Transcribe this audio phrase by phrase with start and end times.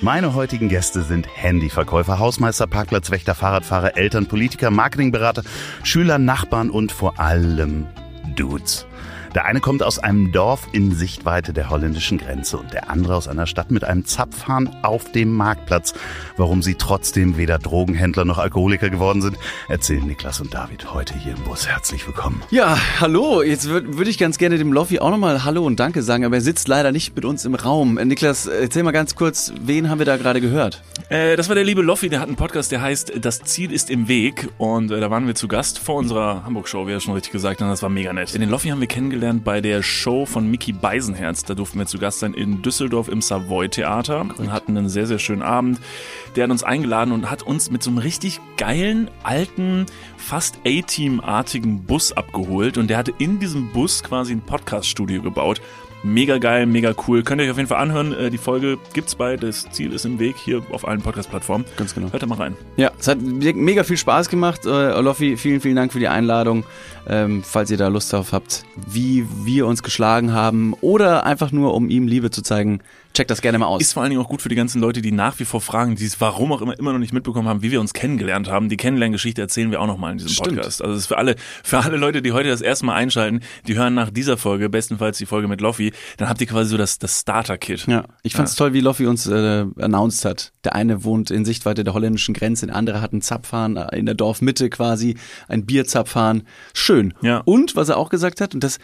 [0.00, 5.42] Meine heutigen Gäste sind Handyverkäufer, Hausmeister, Parkplatzwächter, Fahrradfahrer, Eltern, Politiker, Marketingberater,
[5.82, 7.88] Schüler, Nachbarn und vor allem
[8.36, 8.86] Dudes.
[9.34, 13.28] Der eine kommt aus einem Dorf in Sichtweite der holländischen Grenze und der andere aus
[13.28, 15.92] einer Stadt mit einem Zapfhahn auf dem Marktplatz.
[16.38, 19.36] Warum sie trotzdem weder Drogenhändler noch Alkoholiker geworden sind,
[19.68, 21.68] erzählen Niklas und David heute hier im Bus.
[21.68, 22.42] Herzlich willkommen.
[22.50, 23.42] Ja, hallo.
[23.42, 26.36] Jetzt würde würd ich ganz gerne dem Loffi auch nochmal Hallo und Danke sagen, aber
[26.36, 27.98] er sitzt leider nicht mit uns im Raum.
[27.98, 30.82] Äh, Niklas, erzähl mal ganz kurz, wen haben wir da gerade gehört?
[31.10, 33.90] Äh, das war der liebe Loffi, der hat einen Podcast, der heißt Das Ziel ist
[33.90, 37.12] im Weg und äh, da waren wir zu Gast vor unserer Hamburg-Show, wie er schon
[37.12, 38.34] richtig gesagt hat, das war mega nett.
[38.34, 41.44] Den Loffi haben wir kennengelernt bei der Show von Mickey Beisenherz.
[41.44, 45.06] Da durften wir zu Gast sein in Düsseldorf im Savoy Theater und hatten einen sehr,
[45.06, 45.80] sehr schönen Abend.
[46.36, 49.86] Der hat uns eingeladen und hat uns mit so einem richtig geilen, alten,
[50.16, 55.60] fast A-Team-artigen Bus abgeholt und der hatte in diesem Bus quasi ein Podcast-Studio gebaut.
[56.04, 57.22] Mega geil, mega cool.
[57.24, 58.12] Könnt ihr euch auf jeden Fall anhören.
[58.12, 61.64] Äh, Die Folge gibt's bei Das Ziel ist im Weg hier auf allen Podcast-Plattformen.
[61.76, 62.12] Ganz genau.
[62.12, 62.56] Hört da mal rein.
[62.76, 64.64] Ja, es hat me- mega viel Spaß gemacht.
[64.64, 66.64] Äh, Loffi, vielen, vielen Dank für die Einladung.
[67.08, 71.74] Ähm, falls ihr da Lust drauf habt, wie wir uns geschlagen haben oder einfach nur,
[71.74, 72.80] um ihm Liebe zu zeigen,
[73.14, 73.80] checkt das gerne mal aus.
[73.80, 75.96] Ist vor allen Dingen auch gut für die ganzen Leute, die nach wie vor fragen,
[75.96, 78.68] die es warum auch immer immer noch nicht mitbekommen haben, wie wir uns kennengelernt haben.
[78.68, 80.56] Die Kennenlerngeschichte erzählen wir auch nochmal in diesem Stimmt.
[80.56, 80.82] Podcast.
[80.82, 83.76] Also es ist für alle, für alle Leute, die heute das erste Mal einschalten, die
[83.76, 86.98] hören nach dieser Folge, bestenfalls die Folge mit Loffi, dann habt ihr quasi so das,
[86.98, 87.86] das Starter-Kit.
[87.86, 90.52] Ja, ich fand's toll, wie Loffi uns äh, announced hat.
[90.64, 94.06] Der eine wohnt in Sichtweite der holländischen Grenze, der andere hat einen Zapfhahn äh, in
[94.06, 95.16] der Dorfmitte quasi,
[95.48, 96.44] ein Bierzapfhahn.
[96.74, 97.14] Schön.
[97.22, 97.38] Ja.
[97.44, 98.78] Und was er auch gesagt hat, und das,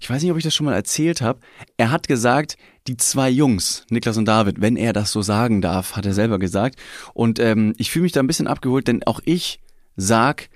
[0.00, 1.40] ich weiß nicht, ob ich das schon mal erzählt habe,
[1.76, 2.56] er hat gesagt,
[2.88, 6.38] die zwei Jungs, Niklas und David, wenn er das so sagen darf, hat er selber
[6.38, 6.78] gesagt.
[7.12, 9.60] Und ähm, ich fühle mich da ein bisschen abgeholt, denn auch ich
[9.96, 10.48] sag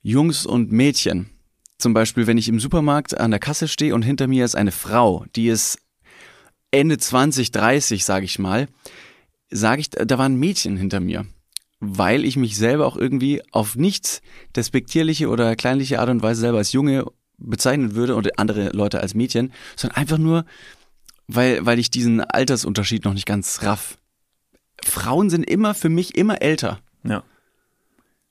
[0.00, 1.30] Jungs und Mädchen.
[1.78, 4.70] Zum Beispiel, wenn ich im Supermarkt an der Kasse stehe und hinter mir ist eine
[4.70, 5.78] Frau, die ist
[6.70, 8.68] Ende 20, 30, sage ich mal,
[9.50, 11.26] sage ich, da war ein Mädchen hinter mir.
[11.80, 14.22] Weil ich mich selber auch irgendwie auf nichts
[14.54, 17.06] despektierliche oder kleinliche Art und Weise selber als Junge
[17.38, 20.44] bezeichnen würde und andere Leute als Mädchen, sondern einfach nur,
[21.28, 23.98] weil, weil ich diesen Altersunterschied noch nicht ganz raff.
[24.84, 26.80] Frauen sind immer für mich immer älter.
[27.04, 27.22] Ja.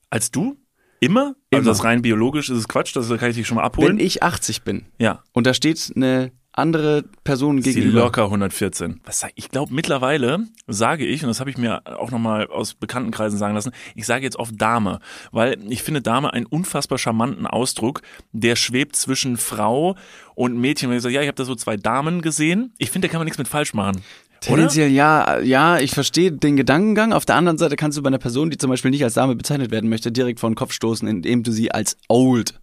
[0.10, 0.58] Als du?
[1.00, 1.36] Immer?
[1.52, 1.64] Also Immer.
[1.64, 3.98] das rein biologisch ist es Quatsch, das kann ich dich schon mal abholen.
[3.98, 5.24] Wenn ich 80 bin ja.
[5.34, 8.02] und da steht eine andere Person Ist die gegenüber.
[8.02, 9.00] locker 114.
[9.06, 12.74] Was sag, ich glaube mittlerweile sage ich, und das habe ich mir auch nochmal aus
[12.74, 15.00] Bekanntenkreisen sagen lassen, ich sage jetzt oft Dame,
[15.32, 18.02] weil ich finde Dame einen unfassbar charmanten Ausdruck,
[18.32, 19.96] der schwebt zwischen Frau
[20.36, 20.90] und Mädchen.
[20.90, 23.20] Wenn ich sage, ja, ich habe da so zwei Damen gesehen, ich finde, da kann
[23.20, 24.02] man nichts mit falsch machen.
[24.42, 27.14] Tendenziell ja, ja, ich verstehe den Gedankengang.
[27.14, 29.36] Auf der anderen Seite kannst du bei einer Person, die zum Beispiel nicht als Dame
[29.36, 32.60] bezeichnet werden möchte, direkt vor den Kopf stoßen, indem du sie als old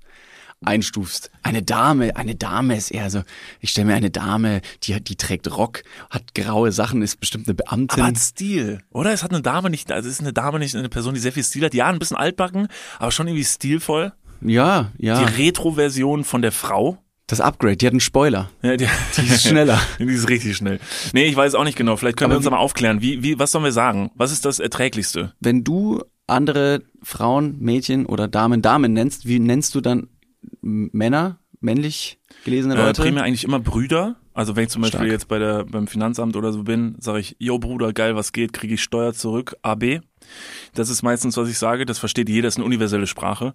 [0.65, 1.31] einstufst.
[1.43, 3.23] Eine Dame, eine Dame ist eher so,
[3.61, 7.55] ich stelle mir eine Dame, die, die trägt Rock, hat graue Sachen, ist bestimmt eine
[7.55, 8.01] Beamtin.
[8.01, 9.13] Aber hat Stil, oder?
[9.13, 11.45] Es hat eine Dame nicht, also ist eine Dame nicht eine Person, die sehr viel
[11.45, 11.75] Stil hat.
[11.75, 14.13] Ja, ein bisschen altbacken, aber schon irgendwie stilvoll.
[14.41, 15.25] ja, ja.
[15.25, 16.99] Die Retro-Version von der Frau.
[17.29, 18.51] das Upgrade, die hat einen Spoiler.
[18.63, 19.81] Ja, die, Die ist schneller.
[19.99, 20.81] die ist richtig schnell.
[21.13, 21.97] Nee, ich weiß auch nicht genau.
[21.97, 23.01] Vielleicht können Aber wir uns da mal aufklären.
[23.03, 24.11] Wie, wie, was sollen wir sagen?
[24.15, 25.33] Was ist das Erträglichste?
[25.41, 30.09] Wenn du andere Frauen, Mädchen oder Damen, Damen nennst, wie nennst du dann
[30.61, 33.03] Männer, männlich gelesene Äh, Leute?
[33.03, 34.17] primär eigentlich immer Brüder.
[34.35, 35.11] Also wenn ich zum Beispiel Stark.
[35.11, 38.53] jetzt bei der, beim Finanzamt oder so bin, sage ich, yo Bruder, geil, was geht,
[38.53, 40.01] kriege ich Steuer zurück, AB.
[40.75, 41.87] Das ist meistens, was ich sage.
[41.87, 43.55] Das versteht jeder, ist eine universelle Sprache.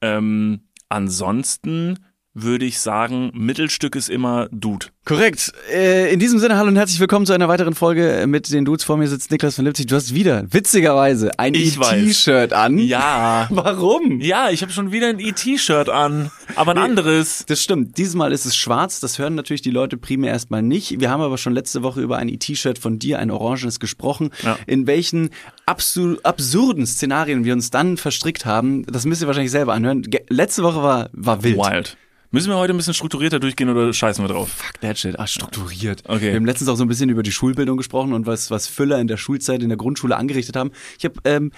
[0.00, 1.98] Ähm, ansonsten
[2.34, 4.86] würde ich sagen, Mittelstück ist immer Dude.
[5.04, 5.52] Korrekt.
[5.72, 8.84] Äh, in diesem Sinne, hallo und herzlich willkommen zu einer weiteren Folge mit den Dudes.
[8.84, 9.86] Vor mir sitzt Niklas von Lipzig.
[9.86, 11.54] Du hast wieder, witzigerweise, ein.
[11.54, 12.78] E-T-Shirt an.
[12.78, 13.48] Ja.
[13.50, 14.20] Warum?
[14.20, 17.44] Ja, ich habe schon wieder ein ET-Shirt an, aber ein anderes.
[17.48, 17.98] Das stimmt.
[17.98, 19.00] Diesmal ist es schwarz.
[19.00, 21.00] Das hören natürlich die Leute primär erstmal nicht.
[21.00, 24.30] Wir haben aber schon letzte Woche über ein E-T-Shirt von dir, ein orangenes, gesprochen.
[24.44, 24.56] Ja.
[24.68, 25.30] In welchen
[25.66, 30.02] absu absurden Szenarien wir uns dann verstrickt haben, das müsst ihr wahrscheinlich selber anhören.
[30.02, 31.56] Ge letzte Woche war, war wild.
[31.56, 31.96] Wild.
[32.32, 34.50] Müssen wir heute ein bisschen strukturierter durchgehen oder scheißen wir drauf?
[34.50, 35.18] Fuck that shit.
[35.18, 36.04] Ach, strukturiert.
[36.06, 36.28] Okay.
[36.28, 39.00] Wir haben letztens auch so ein bisschen über die Schulbildung gesprochen und was, was Füller
[39.00, 40.70] in der Schulzeit in der Grundschule angerichtet haben.
[40.96, 41.50] Ich habe ähm,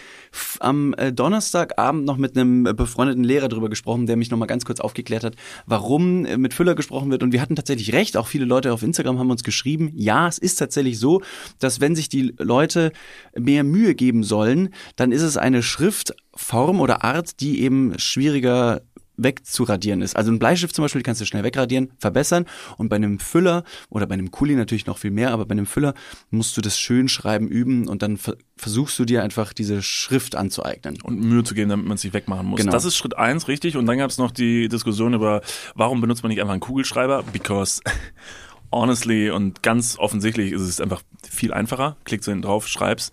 [0.61, 4.65] am äh, Donnerstagabend noch mit einem äh, befreundeten Lehrer drüber gesprochen, der mich nochmal ganz
[4.65, 5.37] kurz aufgeklärt hat,
[5.67, 7.23] warum äh, mit Füller gesprochen wird.
[7.23, 8.17] Und wir hatten tatsächlich recht.
[8.17, 11.21] Auch viele Leute auf Instagram haben uns geschrieben, ja, es ist tatsächlich so,
[11.59, 12.93] dass wenn sich die Leute
[13.39, 18.81] mehr Mühe geben sollen, dann ist es eine Schriftform oder Art, die eben schwieriger
[19.17, 20.17] wegzuradieren ist.
[20.17, 22.47] Also ein Bleistift zum Beispiel kannst du schnell wegradieren, verbessern
[22.79, 25.67] und bei einem Füller oder bei einem Kuli natürlich noch viel mehr, aber bei einem
[25.67, 25.95] Füller
[26.31, 30.37] musst du das schön schreiben üben und dann ver versuchst du dir einfach diese Schrift
[30.37, 30.97] anzueignen.
[31.03, 32.61] Und Mühe zu geben, damit man es nicht wegmachen muss.
[32.61, 32.71] Genau.
[32.71, 33.77] Das ist Schritt eins, richtig.
[33.77, 35.43] Und dann gab es noch die Diskussion über,
[35.75, 37.25] warum benutzt man nicht einfach einen Kugelschreiber?
[37.33, 37.81] Because
[38.73, 41.97] honestly und ganz offensichtlich ist es einfach viel einfacher.
[42.05, 43.13] Klickst du hinten drauf, schreibst.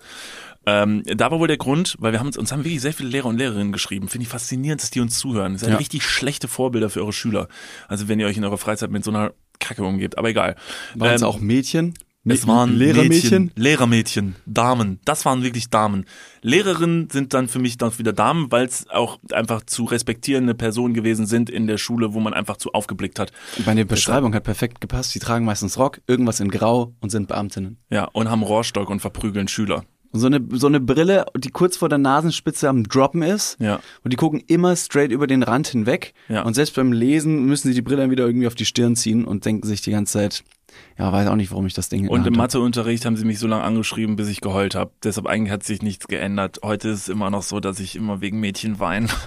[0.65, 3.09] Ähm, da war wohl der Grund, weil wir haben uns, uns haben wirklich sehr viele
[3.09, 4.07] Lehrer und Lehrerinnen geschrieben.
[4.09, 5.53] Finde ich faszinierend, dass die uns zuhören.
[5.53, 5.77] Das sind Ja.
[5.77, 7.47] richtig schlechte Vorbilder für eure Schüler.
[7.87, 10.55] Also wenn ihr euch in eurer Freizeit mit so einer Kacke umgebt, aber egal.
[10.95, 11.93] Waren es Ähm, auch Mädchen?
[12.25, 13.45] es waren Lehrermädchen?
[13.45, 14.99] Mädchen, Lehrermädchen, Damen.
[15.05, 16.05] Das waren wirklich Damen.
[16.41, 20.93] Lehrerinnen sind dann für mich dann wieder Damen, weil es auch einfach zu respektierende Personen
[20.93, 23.31] gewesen sind in der Schule, wo man einfach zu aufgeblickt hat.
[23.65, 25.15] Meine Beschreibung hat perfekt gepasst.
[25.15, 27.77] Die tragen meistens Rock, irgendwas in Grau und sind Beamtinnen.
[27.89, 29.83] Ja, und haben Rohrstock und verprügeln Schüler.
[30.11, 33.57] Und so eine, so eine Brille, die kurz vor der Nasenspitze am Droppen ist.
[33.59, 33.79] Ja.
[34.03, 36.13] Und die gucken immer straight über den Rand hinweg.
[36.29, 36.43] Ja.
[36.43, 39.25] Und selbst beim Lesen müssen sie die Brille dann wieder irgendwie auf die Stirn ziehen
[39.25, 40.43] und denken sich die ganze Zeit,
[40.97, 42.33] ja, weiß auch nicht, warum ich das Ding in Und im.
[42.33, 44.91] Matheunterricht haben sie mich so lange angeschrieben, bis ich geheult habe.
[45.03, 46.59] Deshalb eigentlich hat sich nichts geändert.
[46.63, 49.07] Heute ist es immer noch so, dass ich immer wegen Mädchen weine.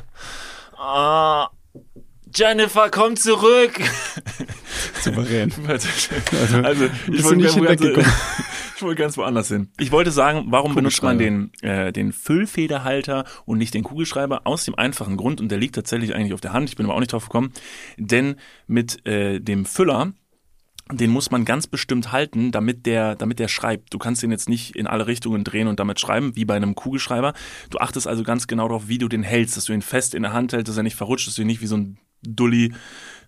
[0.84, 1.50] Ah,
[2.34, 3.80] Jennifer, komm zurück!
[5.02, 5.52] Souverän.
[5.66, 8.10] also, ich bist du wollte, nicht hinweggekommen.
[8.76, 9.70] ich wollte ganz woanders hin.
[9.78, 14.42] Ich wollte sagen, warum benutzt man den, äh, den Füllfederhalter und nicht den Kugelschreiber?
[14.44, 16.94] Aus dem einfachen Grund, und der liegt tatsächlich eigentlich auf der Hand, ich bin aber
[16.94, 17.52] auch nicht drauf gekommen,
[17.98, 18.36] denn
[18.66, 20.12] mit äh, dem Füller
[20.90, 23.94] den muss man ganz bestimmt halten, damit der, damit der schreibt.
[23.94, 26.74] Du kannst den jetzt nicht in alle Richtungen drehen und damit schreiben, wie bei einem
[26.74, 27.32] Kugelschreiber.
[27.70, 30.22] Du achtest also ganz genau darauf, wie du den hältst, dass du ihn fest in
[30.22, 32.72] der Hand hältst, dass er nicht verrutscht, dass du ihn nicht wie so ein Dulli,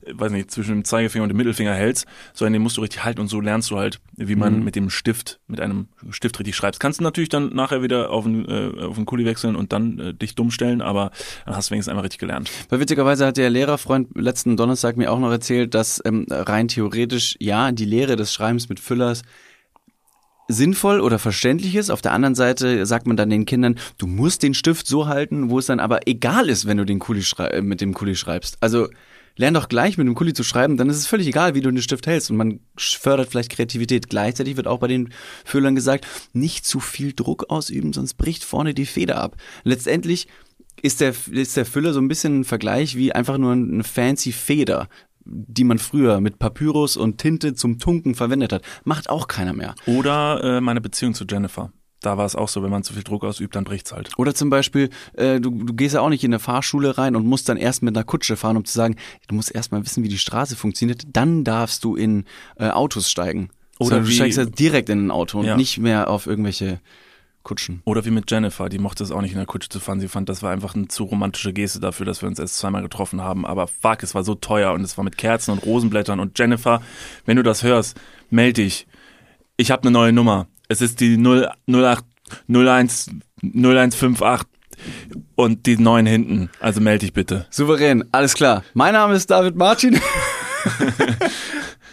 [0.05, 3.05] äh, weiß nicht, zwischen dem Zeigefinger und dem Mittelfinger hältst, sondern den musst du richtig
[3.05, 6.57] halten und so lernst du halt, wie man mit dem Stift, mit einem Stift richtig
[6.57, 6.81] schreibst.
[6.81, 9.99] Kannst du natürlich dann nachher wieder auf den, äh, auf den Kuli wechseln und dann
[9.99, 11.11] äh, dich dumm stellen, aber
[11.47, 12.51] dann hast du wenigstens einmal richtig gelernt.
[12.69, 17.37] Weil witzigerweise hat der Lehrerfreund letzten Donnerstag mir auch noch erzählt, dass ähm, rein theoretisch,
[17.41, 19.23] ja, die Lehre des Schreibens mit Füllers
[20.49, 21.91] sinnvoll oder verständlich ist.
[21.91, 25.51] Auf der anderen Seite sagt man dann den Kindern, du musst den Stift so halten,
[25.51, 28.57] wo es dann aber egal ist, wenn du den Kuli äh, mit dem Kuli schreibst.
[28.61, 28.89] Also
[29.37, 31.71] lern doch gleich mit dem Kuli zu schreiben, dann ist es völlig egal, wie du
[31.71, 34.09] den Stift hältst und man fördert vielleicht Kreativität.
[34.09, 35.13] Gleichzeitig wird auch bei den
[35.45, 39.37] Füllern gesagt, nicht zu viel Druck ausüben, sonst bricht vorne die Feder ab.
[39.65, 40.29] Letztendlich
[40.83, 44.33] ist der, ist der Füller so ein bisschen ein Vergleich wie einfach nur eine fancy
[44.33, 44.89] Feder,
[45.25, 48.63] die man früher mit Papyrus und Tinte zum Tunken verwendet hat.
[48.85, 49.75] Macht auch keiner mehr.
[49.87, 51.73] Oder äh, meine Beziehung zu Jennifer.
[52.01, 54.11] Da war es auch so, wenn man zu viel Druck ausübt, dann bricht's halt.
[54.19, 57.27] Oder zum Beispiel, äh, du, du gehst ja auch nicht in eine Fahrschule rein und
[57.27, 60.05] musst dann erst mit einer Kutsche fahren, um zu sagen, du musst erst mal wissen,
[60.05, 62.25] wie die Straße funktioniert, dann darfst du in
[62.59, 63.49] äh, Autos steigen.
[63.79, 65.57] Oder Sondern du steigst ja direkt in ein Auto und Ja.
[65.57, 66.79] nicht mehr auf irgendwelche
[67.45, 67.83] Kutschen.
[67.85, 70.01] Oder wie mit Jennifer, die mochte es auch nicht in der Kutsche zu fahren.
[70.01, 72.83] Sie fand, das war einfach eine zu romantische Geste dafür, dass wir uns erst zweimal
[72.83, 73.47] getroffen haben.
[73.47, 76.19] Aber fuck, es war so teuer und es war mit Kerzen und Rosenblättern.
[76.19, 76.83] Und Jennifer,
[77.27, 78.01] wenn du das hörst,
[78.31, 78.87] meld dich.
[79.57, 80.49] Ich habe eine neue Nummer.
[80.69, 82.05] Es ist die 0, 08
[82.49, 83.11] 01
[83.43, 84.49] 0158
[85.37, 86.51] und die neun hinten.
[86.61, 87.47] Also melde dich bitte.
[87.51, 88.65] Souverän, alles klar.
[88.75, 90.01] Mein Name ist David Martin.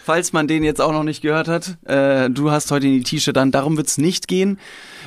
[0.03, 3.37] Falls man den jetzt auch noch nicht gehört hat, äh, du hast heute die T-Shirt
[3.37, 4.59] an, darum wird's nicht gehen.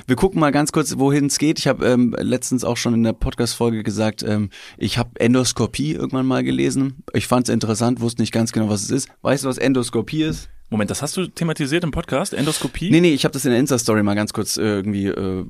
[0.06, 1.58] Wir gucken mal ganz kurz, wohin es geht.
[1.58, 6.26] Ich habe ähm, letztens auch schon in der Podcast-Folge gesagt, ähm, ich habe Endoskopie irgendwann
[6.26, 7.02] mal gelesen.
[7.14, 9.08] Ich fand's interessant, wusste nicht ganz genau, was es ist.
[9.22, 10.50] Weißt du, was Endoskopie ist?
[10.68, 12.34] Moment, das hast du thematisiert im Podcast?
[12.34, 12.90] Endoskopie?
[12.90, 15.44] Nee, nee, ich habe das in der Insta-Story mal ganz kurz äh, irgendwie äh,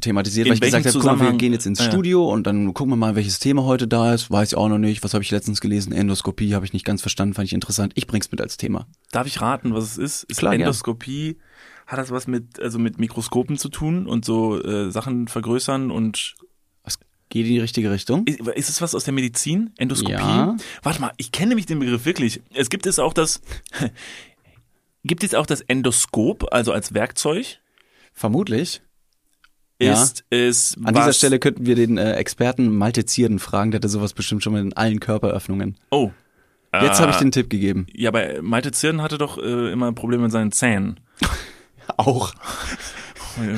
[0.00, 1.90] thematisiert, In weil ich gesagt habe, guck mal, wir gehen jetzt ins Ah, ja.
[1.90, 4.30] Studio und dann gucken wir mal, welches Thema heute da ist.
[4.30, 5.02] Weiß ich auch noch nicht.
[5.02, 5.92] Was habe ich letztens gelesen?
[5.92, 7.92] Endoskopie habe ich nicht ganz verstanden, fand ich interessant.
[7.96, 8.86] Ich bring's mit als Thema.
[9.10, 10.22] Darf ich raten, was es ist?
[10.24, 10.52] Ist Klar.
[10.54, 11.38] Endoskopie,
[11.88, 16.34] hat das was mit, also mit Mikroskopen zu tun und so äh, Sachen vergrößern und
[16.84, 16.98] Was
[17.30, 18.26] geht in die richtige Richtung?
[18.26, 19.70] ist, ist es was aus der Medizin?
[19.78, 20.12] Endoskopie?
[20.12, 20.56] Ja.
[20.82, 22.42] Warte mal, ich kenne nämlich den Begriff wirklich.
[22.54, 23.40] Es gibt es auch das,
[25.04, 27.58] gibt es auch das Endoskop, also als Werkzeug?
[28.12, 28.82] Vermutlich.
[29.80, 29.92] Ja.
[29.94, 33.78] Ist es An was, dieser Stelle könnten wir den äh, Experten Malte Zierden fragen, der
[33.78, 35.76] hatte sowas bestimmt schon mal in allen Körperöffnungen.
[35.90, 36.10] Oh.
[36.74, 37.86] Jetzt Äh, habe ich den Tipp gegeben.
[37.94, 41.00] Ja, aber Malte Zirn hatte doch äh, immer Probleme mit seinen Zähnen.
[41.96, 42.32] Auch.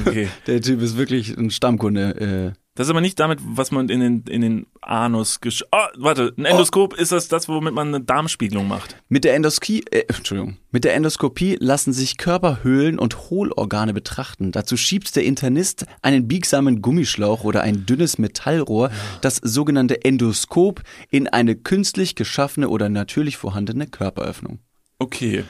[0.06, 0.28] Okay.
[0.46, 2.54] Der Typ ist wirklich ein Stammkunde.
[2.54, 5.64] Äh, Das ist aber nicht damit, was man in den, in den Anus gesch...
[5.72, 8.96] Oh, warte, ein Endoskop ist das das, womit man eine Darmspiegelung macht.
[9.08, 14.52] Mit der Endoskopie, äh, Entschuldigung, mit der Endoskopie lassen sich Körperhöhlen und Hohlorgane betrachten.
[14.52, 21.26] Dazu schiebt der Internist einen biegsamen Gummischlauch oder ein dünnes Metallrohr, das sogenannte Endoskop, in
[21.26, 24.60] eine künstlich geschaffene oder natürlich vorhandene Körperöffnung.
[24.98, 25.44] Okay.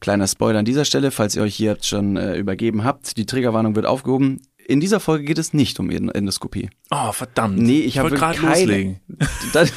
[0.00, 3.26] Kleiner Spoiler an dieser Stelle, falls ihr euch hier jetzt schon äh, übergeben habt, die
[3.26, 4.40] Triggerwarnung wird aufgehoben.
[4.68, 6.70] In dieser Folge geht es nicht um Endoskopie.
[6.90, 7.56] Oh, verdammt.
[7.56, 9.00] Nee, ich habe wollte gerade loslegen.
[9.52, 9.72] Das,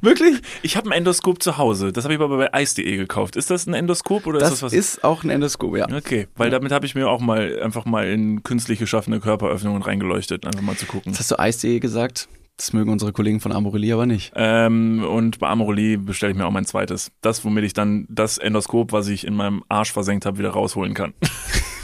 [0.00, 0.36] wirklich?
[0.62, 1.92] Ich habe ein Endoskop zu Hause.
[1.92, 3.34] Das habe ich aber bei Eis.de gekauft.
[3.34, 4.72] Ist das ein Endoskop oder Das ist das was?
[4.72, 5.86] ist auch ein Endoskop, ja.
[5.92, 10.46] Okay, weil damit habe ich mir auch mal einfach mal in künstlich geschaffene Körperöffnungen reingeleuchtet,
[10.46, 11.10] einfach mal zu gucken.
[11.12, 12.28] Jetzt hast du Eis.de gesagt.
[12.58, 14.32] Das mögen unsere Kollegen von Amorelie aber nicht.
[14.34, 17.12] Ähm, und bei Amorelie bestelle ich mir auch mein zweites.
[17.20, 20.92] Das, womit ich dann das Endoskop, was ich in meinem Arsch versenkt habe, wieder rausholen
[20.92, 21.14] kann.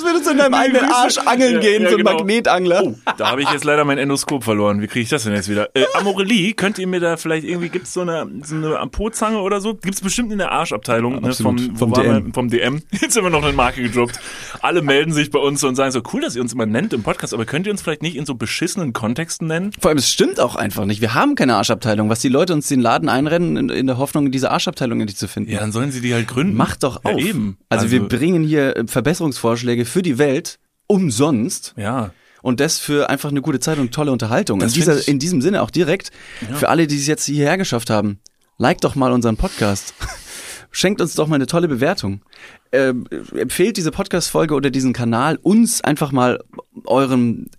[0.00, 2.14] Als würdest du in deinem eigenen Arsch angeln Ja, gehen, ja, so ein genau.
[2.18, 2.82] Magnetangler.
[2.84, 4.80] Oh, da habe ich jetzt leider mein Endoskop verloren.
[4.80, 5.68] Wie kriege ich das denn jetzt wieder?
[5.74, 9.60] Äh, Amorelie, könnt ihr mir da vielleicht irgendwie, gibt's so eine, so eine Po-Zange oder
[9.60, 9.74] so?
[9.74, 12.26] Gibt's bestimmt in der Arschabteilung ne, vom, Vom DM.
[12.26, 12.32] Wir?
[12.34, 12.82] vom DM.
[13.00, 14.18] Jetzt haben wir noch eine Marke gedroppt.
[14.62, 17.02] Alle melden sich bei uns und sagen so, cool, dass ihr uns immer nennt im
[17.02, 19.72] Podcast, aber könnt ihr uns vielleicht nicht in so beschissenen Kontexten nennen?
[19.78, 21.00] Vor allem, es stimmt auch einfach nicht.
[21.02, 22.08] Wir haben keine Arschabteilung.
[22.08, 25.28] Was die Leute uns den Laden einrennen, in, in der Hoffnung, diese Arschabteilung endlich zu
[25.28, 25.50] finden.
[25.50, 26.56] Ja, dann sollen sie die halt gründen.
[26.56, 27.20] Macht doch Ja, auf.
[27.20, 27.58] eben.
[27.68, 31.74] Also, wir bringen hier Verbesserungsvorschläge für die Welt umsonst.
[31.76, 32.12] Ja.
[32.42, 34.60] Und das für einfach eine gute Zeit und tolle Unterhaltung.
[34.60, 36.10] Das in, dieser, in diesem Sinne auch direkt
[36.54, 38.18] für alle, die es jetzt hierher geschafft haben.
[38.56, 39.94] Like doch mal unseren Podcast.
[40.70, 42.22] Schenkt uns doch mal eine tolle Bewertung.
[42.72, 46.42] Ähm, empfehlt diese Podcast-Folge oder diesen Kanal uns einfach mal
[46.84, 47.50] euren,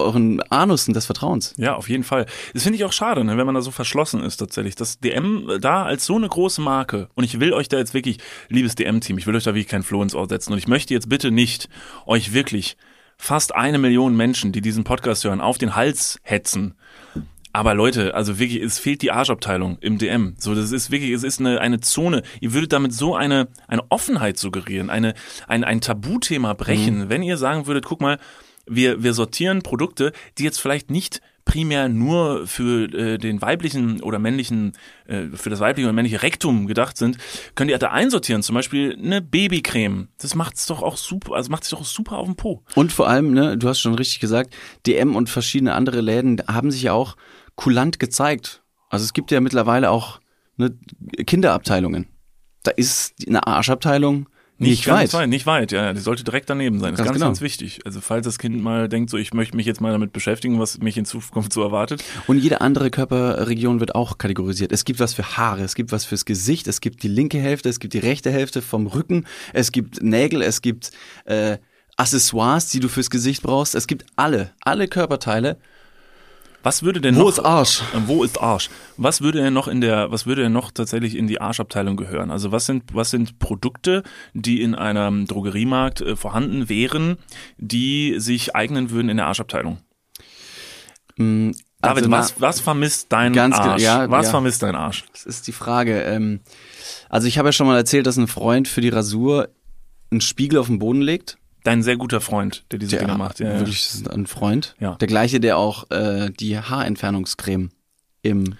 [0.00, 1.54] euren Anussen des Vertrauens.
[1.56, 2.26] Ja, auf jeden Fall.
[2.54, 4.74] Das finde ich auch schade, ne, wenn man da so verschlossen ist tatsächlich.
[4.74, 8.18] Das DM da als so eine große Marke und ich will euch da jetzt wirklich,
[8.48, 10.94] liebes DM-Team, ich will euch da wirklich kein Floh ins Ohr setzen und ich möchte
[10.94, 11.68] jetzt bitte nicht
[12.06, 12.76] euch wirklich
[13.16, 16.74] fast eine Million Menschen, die diesen Podcast hören, auf den Hals hetzen.
[17.52, 20.34] Aber Leute, also wirklich, es fehlt die Arschabteilung im DM.
[20.38, 22.22] So, das ist wirklich, es ist eine, eine Zone.
[22.40, 25.14] Ihr würdet damit so eine, eine Offenheit suggerieren, eine,
[25.48, 28.18] ein, ein Tabuthema brechen, wenn ihr sagen würdet, guck mal,
[28.70, 34.18] wir, wir sortieren Produkte, die jetzt vielleicht nicht primär nur für äh, den weiblichen oder
[34.18, 34.72] männlichen,
[35.06, 37.18] äh, für das weibliche oder männliche Rektum gedacht sind,
[37.54, 38.42] könnt ihr da einsortieren.
[38.42, 40.08] Zum Beispiel eine Babycreme.
[40.18, 42.62] Das macht's doch auch super, also macht sich doch super auf den Po.
[42.76, 44.54] Und vor allem, ne, du hast schon richtig gesagt,
[44.86, 47.16] DM und verschiedene andere Läden haben sich ja auch
[47.56, 48.62] kulant gezeigt.
[48.88, 50.20] Also es gibt ja mittlerweile auch
[50.56, 50.76] ne,
[51.26, 52.06] Kinderabteilungen.
[52.62, 54.28] Da ist eine Arschabteilung
[54.60, 55.20] nicht, ganz weit.
[55.20, 55.28] weit.
[55.28, 56.92] Nicht weit, ja, ja, die sollte direkt daneben sein.
[56.92, 57.26] Das ist Ganz ganz, genau.
[57.26, 57.80] ganz wichtig.
[57.84, 60.78] Also falls das Kind mal denkt, so ich möchte mich jetzt mal damit beschäftigen, was
[60.78, 62.04] mich in Zukunft so erwartet.
[62.26, 64.72] Und jede andere Körperregion wird auch kategorisiert.
[64.72, 67.68] Es gibt was für Haare, es gibt was fürs Gesicht, es gibt die linke Hälfte,
[67.68, 70.90] es gibt die rechte Hälfte vom Rücken, es gibt Nägel, es gibt
[71.24, 71.58] äh,
[71.96, 73.74] Accessoires, die du fürs Gesicht brauchst.
[73.74, 75.58] Es gibt alle, alle Körperteile.
[76.62, 77.28] Was würde denn Wo noch?
[77.28, 77.80] ist Arsch?
[77.94, 78.68] Äh, Wo ist Arsch?
[78.96, 82.30] Was würde denn noch in der, was würde denn noch tatsächlich in die Arschabteilung gehören?
[82.30, 84.02] Also was sind, was sind Produkte,
[84.34, 87.16] die in einem Drogeriemarkt äh, vorhanden wären,
[87.56, 89.78] die sich eignen würden in der Arschabteilung?
[91.16, 91.52] Mm,
[91.82, 93.82] David, also, was, was vermisst dein Ganz Arsch?
[93.82, 94.30] ja, was ja.
[94.32, 95.04] vermisst dein Arsch?
[95.12, 96.02] Das ist die Frage.
[96.02, 96.40] Ähm,
[97.08, 99.48] also ich habe ja schon mal erzählt, dass ein Freund für die Rasur
[100.10, 101.38] einen Spiegel auf den Boden legt.
[101.64, 103.38] Dein sehr guter Freund, der diese Dinge macht.
[103.40, 103.58] Ja, ja.
[103.60, 104.74] wirklich ist ein Freund.
[104.80, 104.94] Ja.
[104.96, 107.70] Der gleiche, der auch äh, die Haarentfernungscreme
[108.22, 108.54] im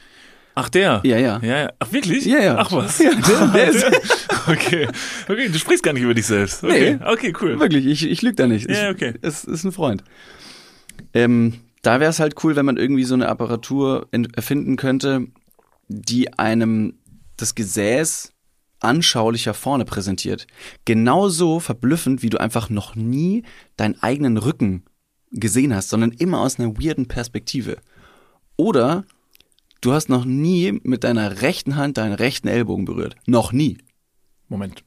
[0.55, 1.01] Ach, der?
[1.05, 1.39] Ja, ja.
[1.43, 1.73] ja, ja.
[1.79, 2.27] Ach, wirklich?
[2.27, 2.57] Ja, ja.
[2.59, 2.99] Ach, was?
[3.03, 3.87] Ja, der- der ist-
[4.49, 4.89] okay.
[5.29, 6.63] Okay, du sprichst gar nicht über dich selbst.
[6.65, 7.07] Okay, Nee.
[7.07, 7.59] okay cool.
[7.59, 8.69] Wirklich, ich, ich lüge da nicht.
[8.69, 9.15] Ja, okay.
[9.23, 10.05] Es ist ein Freund.
[11.15, 15.27] Ähm, da wäre es halt cool, wenn man irgendwie so eine Apparatur erfinden könnte,
[15.89, 16.95] die einem
[17.39, 18.33] das Gesäß
[18.81, 20.47] anschaulicher vorne präsentiert.
[20.85, 23.45] Genauso verblüffend, wie du einfach noch nie
[23.77, 24.85] deinen eigenen Rücken
[25.31, 27.77] gesehen hast, sondern immer aus einer weirden Perspektive.
[28.57, 29.05] Oder
[29.81, 33.17] du hast noch nie mit deiner rechten Hand deinen rechten Ellbogen berührt.
[33.27, 33.79] Noch nie.
[34.49, 34.83] Moment.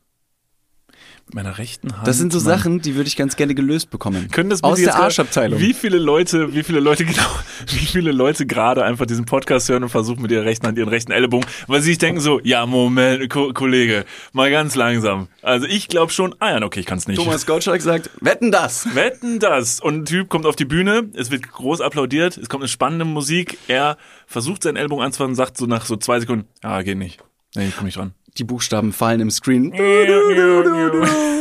[1.27, 2.05] Mit meiner rechten Hand.
[2.05, 4.29] Das sind so Sachen, die würde ich ganz gerne gelöst bekommen.
[4.29, 5.59] Können das Aus der Arschabteilung.
[5.59, 7.25] Wie viele Leute, wie viele Leute genau,
[7.67, 10.89] wie viele Leute gerade einfach diesen Podcast hören und versuchen mit ihrer rechten Hand ihren
[10.89, 15.27] rechten Ellbogen, weil sie sich denken so, ja Moment, Ko Kollege, mal ganz langsam.
[15.41, 17.17] Also ich glaube schon, ah ja, okay, ich kann es nicht.
[17.17, 18.93] Thomas Gottschalk sagt, wetten das.
[18.93, 19.79] Wetten das.
[19.79, 23.05] Und ein Typ kommt auf die Bühne, es wird groß applaudiert, es kommt eine spannende
[23.05, 26.97] Musik, er versucht seinen Ellbogen anzufassen und sagt so nach so zwei Sekunden, ja, geht
[26.97, 27.23] nicht.
[27.55, 28.13] Nee, ich komm nicht dran.
[28.37, 29.73] Die Buchstaben fallen im Screen.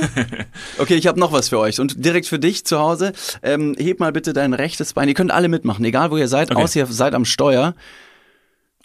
[0.78, 3.12] Okay, ich habe noch was für euch und direkt für dich zu Hause.
[3.42, 5.08] Ähm, heb mal bitte dein rechtes Bein.
[5.08, 6.62] Ihr könnt alle mitmachen, egal wo ihr seid, Okay.
[6.62, 7.74] außer ihr seid am Steuer.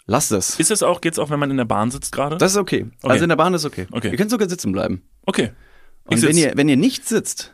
[0.06, 0.58] Lasst es.
[0.58, 2.38] Ist es auch, geht's auch, wenn man in der Bahn sitzt gerade?
[2.38, 2.86] Das ist okay.
[3.02, 3.86] Also in der Bahn ist okay.
[3.90, 4.10] Okay.
[4.10, 5.02] Ihr könnt sogar sitzen bleiben.
[5.26, 5.50] Okay.
[6.06, 6.44] Ich Und wenn sitz.
[6.46, 7.52] ihr, wenn ihr nicht sitzt,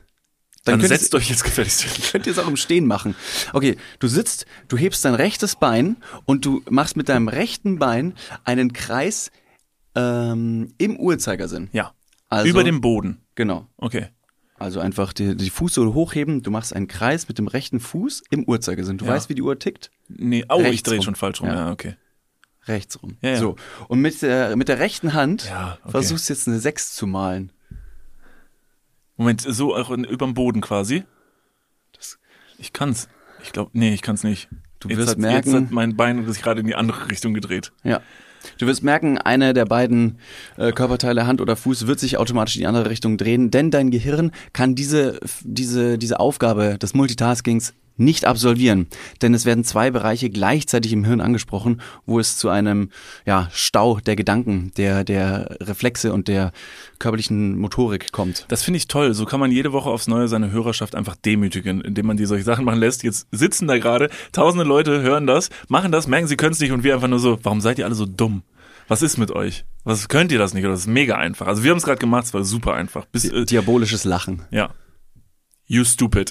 [0.65, 2.05] dann, dann könnt setzt ihr, euch jetzt gefälligst hin.
[2.13, 3.17] könnt ihr es auch im Stehen machen.
[3.53, 5.97] Okay, du sitzt, du hebst dein rechtes Bein
[6.27, 9.33] und du machst mit deinem rechten Bein einen Kreis
[9.95, 11.69] ähm, im Uhrzeigersinn.
[11.73, 11.93] Ja.
[12.29, 13.21] Also, Über dem Boden.
[13.35, 13.67] Genau.
[13.77, 14.09] Okay.
[14.57, 18.45] Also einfach die, die Fußsohle hochheben, du machst einen Kreis mit dem rechten Fuß im
[18.45, 18.99] Uhrzeigersinn.
[18.99, 19.13] Du Ja.
[19.13, 19.91] weißt, wie die Uhr tickt?
[20.09, 21.05] Nee, oh, ich Rechts drehe rum.
[21.05, 21.49] schon falsch rum.
[21.49, 21.55] Ja.
[21.67, 21.97] Ja, okay.
[22.67, 23.19] Rechts rum.
[23.21, 23.37] Ja, ja.
[23.37, 23.57] So.
[23.89, 25.91] Und mit der, mit der rechten Hand Ja, okay.
[25.91, 27.53] versuchst du jetzt eine 6 zu malen.
[29.17, 31.05] Moment, so auch überm Boden quasi?
[32.59, 33.09] ich kann's.
[33.43, 34.49] Ich glaube, nee, ich kann's nicht.
[34.81, 37.35] Du jetzt wirst hat, merken- Jetzt hat mein Bein sich gerade in die andere Richtung
[37.35, 37.73] gedreht.
[37.83, 38.01] Ja.
[38.59, 40.19] Du wirst merken, einer der beiden
[40.57, 43.91] äh, Körperteile, Hand oder Fuß, wird sich automatisch in die andere Richtung drehen, denn dein
[43.91, 48.87] Gehirn kann diese, diese, diese Aufgabe des Multitaskings nicht absolvieren.
[49.23, 52.91] Denn es werden zwei Bereiche gleichzeitig im Hirn angesprochen, wo es zu einem
[53.25, 56.53] ja, Stau der Gedanken, der, der Reflexe und der
[56.99, 58.47] körperlichen Motorik kommt.
[58.49, 59.15] Das finde ich toll.
[59.15, 62.45] So kann man jede Woche aufs Neue seine Hörerschaft einfach demütigen, indem man die solche
[62.45, 63.03] Sachen machen lässt.
[63.03, 66.73] Jetzt sitzen da gerade tausende Leute, hören das, machen das, merken, sie können es nicht
[66.73, 68.43] und wir einfach nur so, warum seid ihr alle so dumm?
[68.89, 69.65] Was ist mit euch?
[69.85, 70.65] Was könnt ihr das nicht?
[70.65, 71.47] Oder das ist mega einfach.
[71.47, 73.07] Also wir haben es gerade gemacht, es war super einfach.
[73.07, 74.43] Bis, äh, Diabolisches Lachen.
[74.51, 74.71] ja.
[75.67, 76.31] You stupid.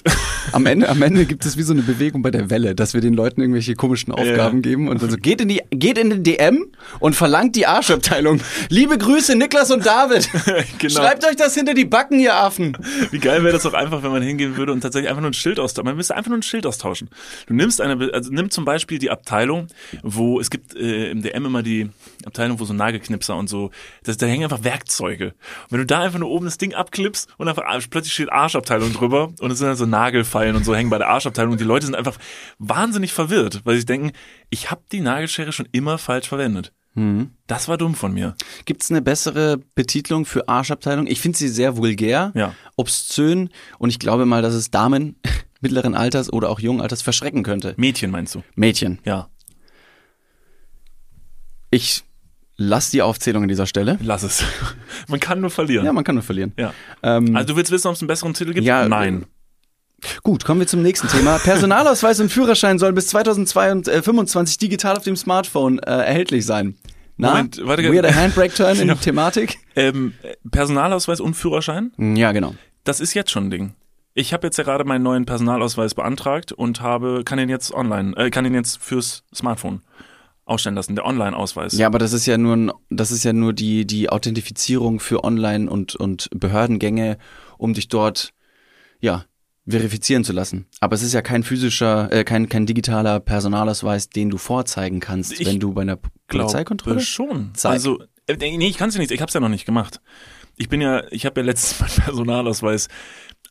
[0.52, 3.00] Am Ende, am Ende gibt es wie so eine Bewegung bei der Welle, dass wir
[3.00, 4.62] den Leuten irgendwelche komischen Aufgaben Ja.
[4.62, 6.66] geben und dann so, geht in die, geht in den DM
[7.00, 8.40] und verlangt die Arschabteilung.
[8.68, 10.28] Liebe Grüße, Niklas und David.
[10.78, 10.94] Genau.
[11.00, 12.76] Schreibt euch das hinter die Backen, ihr Affen.
[13.10, 15.34] Wie geil wäre das auch einfach, wenn man hingehen würde und tatsächlich einfach nur ein
[15.34, 15.86] Schild austauschen.
[15.86, 17.08] Man müsste einfach nur ein Schild austauschen.
[17.46, 19.68] Du nimmst eine, also nimm zum Beispiel die Abteilung,
[20.02, 21.88] wo es gibt äh, im DM immer die
[22.26, 23.70] Abteilung, wo so Nagelknipser und so,
[24.04, 25.28] das, da hängen einfach Werkzeuge.
[25.28, 25.34] Und
[25.70, 28.92] wenn du da einfach nur oben das Ding abklippst und einfach ah, plötzlich steht Arschabteilung
[28.92, 31.64] drüber und es sind dann so Nagelfeilen und so hängen bei der Arschabteilung und die
[31.64, 32.18] Leute sind einfach
[32.58, 34.12] wahnsinnig verwirrt, weil sie denken,
[34.50, 36.72] ich habe die Nagelschere schon immer falsch verwendet.
[37.48, 38.36] Das war dumm von mir.
[38.66, 41.08] Gibt es eine bessere Betitlung für Arschabteilung?
[41.08, 42.54] Ich finde sie sehr vulgär, Ja.
[42.76, 43.50] obszön
[43.80, 45.16] und ich glaube mal, dass es Damen
[45.60, 47.74] mittleren Alters oder auch jungen Alters verschrecken könnte.
[47.78, 48.44] Mädchen meinst du?
[48.54, 49.00] Mädchen.
[49.04, 49.28] Ja.
[51.70, 52.04] Ich
[52.56, 53.98] lass die Aufzählung an dieser Stelle.
[54.02, 54.44] Lass es.
[55.08, 55.84] Man kann nur verlieren.
[55.84, 56.52] Ja, man kann nur verlieren.
[56.58, 56.72] Ja.
[57.02, 58.66] Ähm, Also du willst wissen, ob es einen besseren Titel gibt?
[58.66, 59.26] Ja, Nein.
[60.22, 61.38] Gut, kommen wir zum nächsten Thema.
[61.42, 66.76] Personalausweis und Führerschein sollen bis 2025 digital auf dem Smartphone äh, erhältlich sein.
[67.16, 68.94] Na, Moment, warte, weirder Handbrake-Turn in Ja.
[68.96, 69.58] Thematik?
[69.76, 70.14] Ähm,
[70.50, 71.92] Personalausweis und Führerschein?
[72.16, 72.54] Ja, genau.
[72.82, 73.74] Das ist jetzt schon ein Ding.
[74.14, 78.16] Ich habe jetzt ja gerade meinen neuen Personalausweis beantragt und habe kann ihn jetzt online,
[78.16, 79.80] äh, kann ihn jetzt fürs Smartphone
[80.46, 81.72] ausstellen lassen, der Online-Ausweis.
[81.76, 85.24] Ja, aber das ist ja nur, ein, das ist ja nur die, die Authentifizierung für
[85.24, 87.18] Online- und, und Behördengänge,
[87.58, 88.32] um dich dort,
[89.00, 89.24] ja,
[89.66, 90.66] verifizieren zu lassen.
[90.80, 95.40] Aber es ist ja kein physischer, äh, kein, kein digitaler Personalausweis, den du vorzeigen kannst,
[95.40, 95.98] Ich wenn du bei einer
[96.28, 97.00] Polizeikontrolle.
[97.00, 97.52] schon.
[97.54, 97.72] Zeig.
[97.72, 100.00] Also, äh, nee, ich kann es ja nicht, ich habe es ja noch nicht gemacht.
[100.56, 102.88] Ich bin ja, ich habe ja letztens meinen Personalausweis.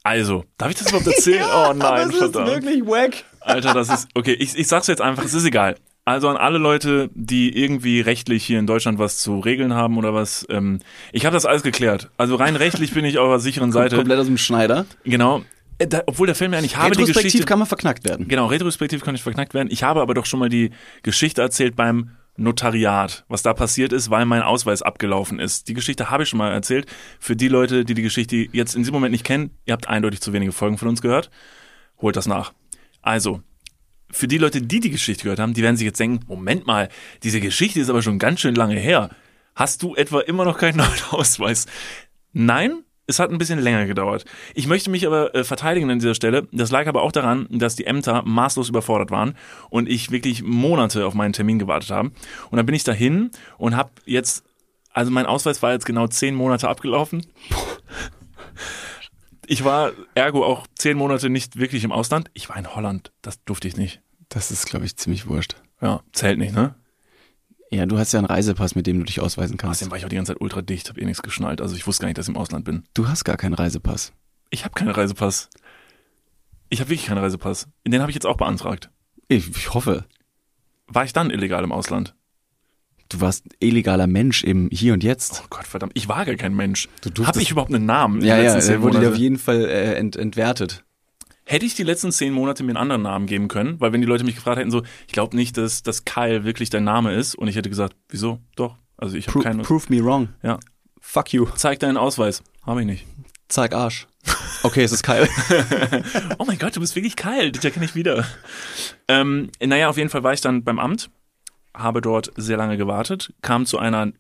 [0.04, 1.46] Also, darf ich das überhaupt erzählen?
[1.54, 2.48] oh nein, aber es verdammt.
[2.50, 3.24] ist wirklich wack.
[3.40, 5.76] Alter, das ist, okay, ich, ich sag's jetzt einfach, es ist egal.
[6.06, 10.14] Also an alle Leute, die irgendwie rechtlich hier in Deutschland was zu regeln haben oder
[10.14, 10.80] was, ähm,
[11.14, 12.10] ich habe das alles geklärt.
[12.18, 13.96] Also rein rechtlich bin ich auf der sicheren Seite.
[13.96, 14.86] Komplett aus dem Schneider.
[15.06, 15.44] Genau.
[15.78, 18.04] Äh, Da, obwohl der Film ja nicht, ich habe die Retrospektiv Geschichte, kann man verknackt
[18.04, 18.28] werden.
[18.28, 19.70] genau, retrospektiv kann ich verknackt werden.
[19.72, 20.72] Ich habe aber doch schon mal die
[21.04, 25.68] Geschichte erzählt beim Notariat, was da passiert ist, weil mein Ausweis abgelaufen ist.
[25.70, 26.86] Die Geschichte habe ich schon mal erzählt.
[27.20, 30.20] Für die Leute, die die Geschichte jetzt in diesem Moment nicht kennen, ihr habt eindeutig
[30.20, 31.30] zu wenige Folgen von uns gehört.
[32.02, 32.52] Holt das nach.
[33.02, 33.42] Also,
[34.14, 36.90] für die Leute, die die Geschichte gehört haben, die werden sich jetzt denken, Moment mal,
[37.24, 39.10] diese Geschichte ist aber schon ganz schön lange her.
[39.56, 41.66] Hast du etwa immer noch keinen neuen Ausweis?
[42.32, 44.26] Nein, es hat ein bisschen länger gedauert.
[44.54, 46.48] Ich möchte mich aber äh, verteidigen an dieser Stelle.
[46.52, 49.36] Das lag aber auch daran, dass die Ämter maßlos überfordert waren
[49.70, 52.12] und ich wirklich Monate auf meinen Termin gewartet habe.
[52.50, 54.46] Und dann bin ich dahin und habe jetzt,
[54.92, 57.26] also mein Ausweis war jetzt genau zehn Monate abgelaufen.
[59.46, 62.30] Ich war ergo auch zehn Monate nicht wirklich im Ausland.
[62.34, 63.12] Ich war in Holland.
[63.22, 64.02] Das durfte ich nicht.
[64.30, 65.56] Das ist, glaube ich, ziemlich wurscht.
[65.82, 66.76] Ja, zählt nicht, ne?
[67.70, 69.80] Ja, du hast ja einen Reisepass, mit dem du dich ausweisen kannst.
[69.80, 71.60] Außerdem war ich auch die ganze Zeit ultra dicht, habe eh nichts geschnallt.
[71.60, 72.84] Also ich wusste gar nicht, dass ich im Ausland bin.
[72.94, 74.14] Du hast gar keinen Reisepass.
[74.52, 75.50] Ich habe keinen Reisepass.
[76.70, 77.68] Ich habe wirklich keinen Reisepass.
[77.86, 78.92] Den habe ich jetzt auch beantragt.
[79.28, 80.06] Ich, ich hoffe.
[80.88, 82.16] War ich dann illegal im Ausland?
[83.14, 85.44] Du warst illegaler Mensch im Hier und Jetzt.
[85.44, 85.92] Oh Gott, verdammt.
[85.96, 86.90] Ich war gar kein Mensch.
[87.24, 88.22] Habe ich überhaupt einen Namen?
[88.24, 90.84] ja, ja, er wurde dir auf jeden Fall äh, ent, entwertet.
[91.46, 93.80] Hätte ich die letzten zehn Monate mir einen anderen Namen geben können?
[93.80, 96.72] Weil wenn die Leute mich gefragt hätten, so, ich glaube nicht, dass, dass Kyle wirklich
[96.72, 97.36] dein Name ist.
[97.36, 98.40] Und ich hätte gesagt, wieso?
[98.56, 98.78] Doch.
[98.98, 99.62] Also ich habe Pro, keinen.
[99.62, 100.30] prove me wrong.
[100.42, 100.60] Ja.
[101.00, 101.46] Fuck you.
[101.56, 102.42] Zeig deinen Ausweis.
[102.66, 103.06] Habe ich nicht.
[103.48, 104.08] Zeig Arsch.
[104.64, 105.28] Okay, es ist Kyle.
[106.40, 107.58] Oh mein Gott, du bist wirklich kalt.
[107.58, 108.26] Dich erkenne ich wieder.
[109.08, 111.10] Ähm, naja, auf jeden Fall war ich dann beim Amt,
[111.76, 114.12] habe dort sehr lange gewartet, kam zu einer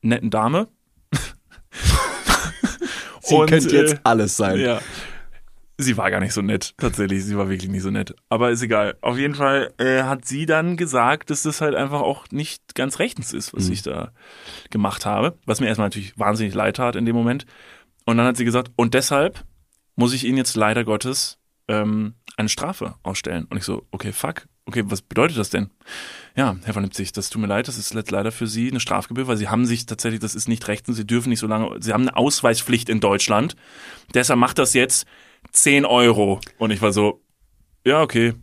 [0.00, 0.68] netten Dame.
[3.20, 4.58] Sie Und, könnte jetzt äh, alles sein.
[4.58, 4.80] Ja.
[5.78, 7.24] Sie war gar nicht so nett, tatsächlich.
[7.24, 8.14] Sie war wirklich nicht so nett.
[8.28, 8.96] Aber ist egal.
[9.00, 12.98] Auf jeden Fall äh, hat sie dann gesagt, dass das halt einfach auch nicht ganz
[12.98, 14.12] rechtens ist, was ich da
[14.70, 15.38] gemacht habe.
[15.44, 17.46] Was mir erstmal natürlich wahnsinnig leid tat in dem Moment.
[18.04, 19.44] Und dann hat sie gesagt, und deshalb
[19.96, 23.46] muss ich Ihnen jetzt leider Gottes ähm, eine Strafe ausstellen.
[23.48, 24.46] Und ich so, okay, fuck.
[24.66, 25.70] Okay, was bedeutet das denn?
[26.36, 29.26] Ja, Herr von Lipzig, das tut mir leid, das ist leider für Sie eine Strafgebühr,
[29.26, 31.92] weil Sie haben sich tatsächlich, das ist nicht rechtens, Sie dürfen nicht so lange, Sie
[31.92, 33.56] haben eine Ausweispflicht in Deutschland.
[34.14, 35.06] Deshalb macht das jetzt
[35.50, 36.40] 10 Euro.
[36.58, 37.22] Und ich war so,
[37.84, 38.34] ja, okay.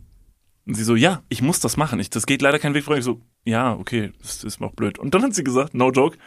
[0.66, 1.98] Und sie so, ja, ich muss das machen.
[2.00, 2.96] Ich, das geht leider kein Weg vor.
[2.96, 4.98] Ich so, ja, okay, das ist auch blöd.
[4.98, 6.18] Und dann hat sie gesagt, no joke.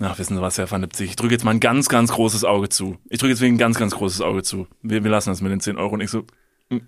[0.00, 2.44] Ach, wissen Sie was, Herr van Lipzig, ich drücke jetzt mal ein ganz, ganz großes
[2.44, 2.98] Auge zu.
[3.08, 4.66] Ich drücke jetzt wirklich ein ganz, ganz großes Auge zu.
[4.82, 5.94] Wir, wir lassen das mit den 10 Euro.
[5.94, 6.26] Und ich so,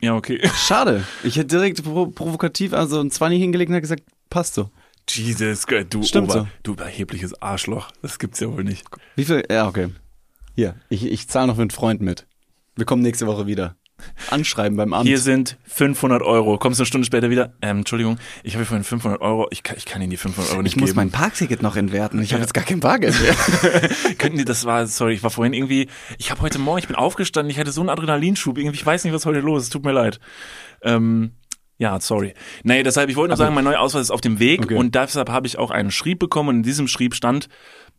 [0.00, 0.40] Ja, okay.
[0.54, 1.04] Schade.
[1.22, 4.70] Ich hätte direkt pro provokativ also ein 20 hingelegt und gesagt, passt so.
[5.08, 6.48] Jesus, du Stimmt Ober, so.
[6.64, 7.90] du überhebliches Arschloch.
[8.02, 8.84] Das gibt's ja wohl nicht.
[9.14, 9.44] Wie viel?
[9.48, 9.90] Ja, okay.
[10.56, 12.26] Hier, ich, ich zahle noch für einen Freund mit.
[12.74, 13.76] Wir kommen nächste Woche wieder.
[14.30, 15.06] Anschreiben beim Amt.
[15.06, 16.58] Hier sind 500 Euro.
[16.58, 17.54] Kommst du eine Stunde später wieder?
[17.62, 19.46] Ähm, Entschuldigung, ich habe hier vorhin 500 Euro.
[19.50, 20.96] Ich kann, ich kann Ihnen die 500 Euro nicht ich muss geben.
[20.96, 22.20] mein Parkticket noch entwerten.
[22.22, 23.34] Ich habe jetzt gar kein Bargeld mehr.
[24.18, 26.96] Könnten die, das war, sorry, ich war vorhin irgendwie, ich habe heute Morgen, ich bin
[26.96, 29.84] aufgestanden, ich hatte so einen Adrenalinschub, irgendwie, ich weiß nicht, was heute los ist, tut
[29.84, 30.20] mir leid.
[30.82, 31.32] Ähm,
[31.78, 32.34] ja, sorry.
[32.62, 34.74] Nee, deshalb, ich wollte nur sagen, mein neuer Ausweis ist auf dem Weg Okay.
[34.76, 37.48] und deshalb habe ich auch einen Schrieb bekommen und in diesem Schrieb stand,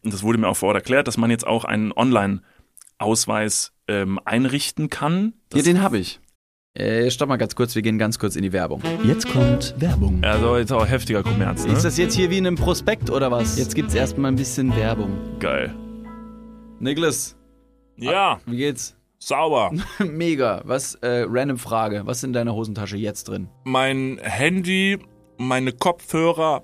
[0.04, 4.20] und das wurde mir auch vor Ort erklärt, dass man jetzt auch einen Online-Ausweis ähm,
[4.26, 5.34] einrichten kann.
[5.54, 6.20] Ja, den habe ich.
[6.74, 8.82] Äh, stopp mal ganz kurz, wir gehen ganz kurz in die Werbung.
[9.04, 10.24] Jetzt kommt Werbung.
[10.24, 11.74] Also jetzt auch heftiger Kommerz, ne?
[11.74, 13.58] Ist das jetzt hier wie in einem Prospekt oder was?
[13.58, 15.12] Jetzt gibt's erstmal ein bisschen Werbung.
[15.40, 15.74] geil.
[16.80, 17.36] Niklas,
[17.96, 18.96] Ja, wie geht's?
[19.20, 19.72] sauber.
[20.00, 20.62] Mega.
[20.66, 22.04] Was, äh, random Frage.
[22.06, 23.50] Was ist in deiner Hosentasche jetzt drin?
[23.64, 25.00] Mein Handy,
[25.40, 26.64] meine Kopfhörer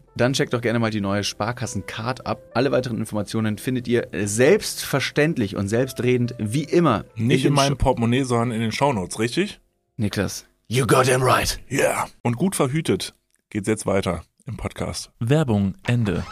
[0.15, 2.41] dann checkt doch gerne mal die neue Sparkassen-Card ab.
[2.53, 7.05] Alle weiteren Informationen findet ihr selbstverständlich und selbstredend wie immer.
[7.15, 9.59] Nicht in den meinem Sh- Portemonnaie, sondern in den Shownotes, richtig?
[9.97, 10.45] Niklas.
[10.67, 11.59] You got him right.
[11.71, 12.07] Yeah.
[12.23, 13.13] Und gut verhütet
[13.49, 15.11] geht's jetzt weiter im Podcast.
[15.19, 16.25] Werbung, Ende.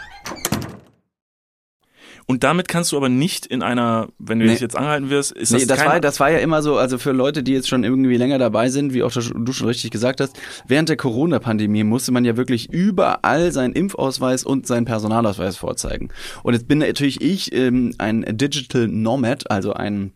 [2.30, 4.52] Und damit kannst du aber nicht in einer, wenn du Nee.
[4.52, 6.78] dich jetzt angehalten wirst, ist Nee, das, das, kein, war, das war ja immer so,
[6.78, 9.90] also für Leute, die jetzt schon irgendwie länger dabei sind, wie auch du schon richtig
[9.90, 15.58] gesagt hast, während der Corona-Pandemie musste man ja wirklich überall seinen Impfausweis und seinen Personalausweis
[15.58, 16.10] vorzeigen.
[16.44, 20.14] Und jetzt bin natürlich ich ähm, ein Digital Nomad, also ein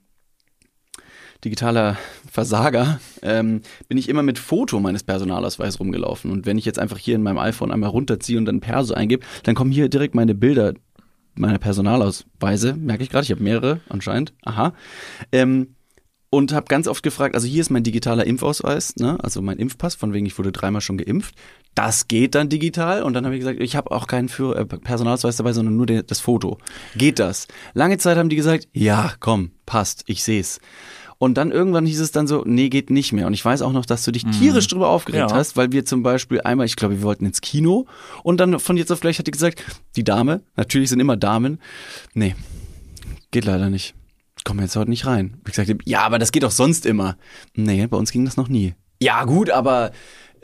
[1.43, 1.97] digitaler
[2.31, 6.29] Versager, ähm, bin ich immer mit Foto meines Personalausweises rumgelaufen.
[6.29, 9.25] Und wenn ich jetzt einfach hier in meinem iPhone einmal runterziehe und dann Perso eingebe,
[9.41, 10.75] dann kommen hier direkt meine Bilder
[11.35, 14.73] meiner Personalausweise, merke ich gerade, ich habe mehrere anscheinend, aha.
[15.31, 15.75] Ähm,
[16.33, 19.93] und habe ganz oft gefragt, also hier ist mein digitaler Impfausweis, ne, also mein Impfpass,
[19.93, 21.35] von wegen ich wurde dreimal schon geimpft.
[21.75, 24.65] Das geht dann digital und dann habe ich gesagt, ich habe auch keinen für, äh,
[24.65, 26.57] Personalausweis dabei, sondern nur der, das Foto.
[26.95, 27.47] Geht das?
[27.75, 30.59] Lange Zeit haben die gesagt, ja, komm, passt, ich seh's.
[31.23, 33.27] Und dann irgendwann hieß es dann so, nee, geht nicht mehr.
[33.27, 35.35] Und ich weiß auch noch, dass du dich tierisch drüber aufgeregt Ja.
[35.37, 37.85] hast, weil wir zum Beispiel einmal, ich glaube, wir wollten ins Kino
[38.23, 39.63] und dann von jetzt auf gleich hat die gesagt,
[39.95, 41.59] die Dame, natürlich sind immer Damen,
[42.13, 42.35] nee,
[43.31, 43.95] geht leider nicht.
[44.43, 45.37] Kommen wir jetzt heute nicht rein.
[45.47, 47.15] Ich gesagt, ja, aber das geht doch sonst immer.
[47.55, 48.73] Nee, bei uns ging das noch nie.
[49.01, 49.91] Ja, gut, aber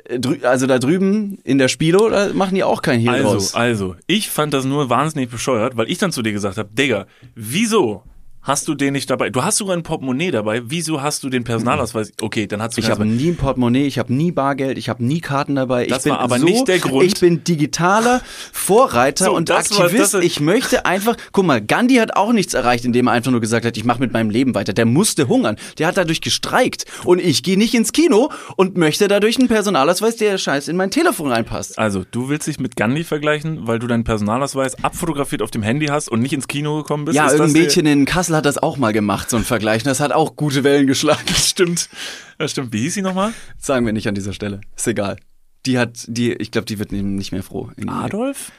[0.05, 3.53] äh, also da drüben in der Spilo, da machen die auch kein Hehl Also, draus.
[3.53, 7.05] also, ich fand das nur wahnsinnig bescheuert, weil ich dann zu dir gesagt habe, Digga,
[7.35, 8.03] wieso
[8.41, 9.29] hast du den nicht dabei?
[9.29, 12.11] Du hast sogar ein Portemonnaie dabei, wieso hast du den Personalausweis?
[12.21, 15.03] Okay, dann hast du Ich habe nie ein Portemonnaie, ich habe nie Bargeld, ich habe
[15.03, 15.85] nie Karten dabei.
[15.85, 17.05] Das ich bin war aber so, nicht der Grund.
[17.05, 18.21] Ich bin digitaler
[18.53, 20.13] Vorreiter So, und war- Aktivist.
[20.13, 23.41] das- ich möchte einfach, guck mal, Gandhi hat auch nichts erreicht, indem er einfach nur
[23.41, 24.73] gesagt hat, ich mache mit meinem Leben weiter.
[24.73, 25.57] Der musste hungern.
[25.77, 26.85] Der hat dadurch gestreikt.
[27.05, 30.91] Und ich gehe nicht ins Kino und möchte dadurch einen Personalausweis, der scheiß in mein
[30.91, 31.77] Telefon reinpasst.
[31.77, 35.87] Also, du willst dich mit Gandhi vergleichen, weil du deinen Personalausweis abfotografiert auf dem Handy
[35.87, 37.15] hast und nicht ins Kino gekommen bist?
[37.15, 39.83] Ja, Ist irgendein Mädchen in Kassel hat das auch mal gemacht, so ein Vergleich.
[39.83, 41.23] Das hat auch gute Wellen geschlagen.
[41.27, 41.89] Der, stimmt.
[42.37, 42.73] Das stimmt.
[42.73, 43.33] Wie hieß sie nochmal?
[43.57, 44.61] Sagen wir nicht an dieser Stelle.
[44.75, 45.17] Ist egal.
[45.65, 47.69] Die hat, die, ich glaube, die wird nicht mehr froh.
[47.87, 48.51] Adolf?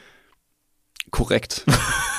[1.11, 1.65] Korrekt.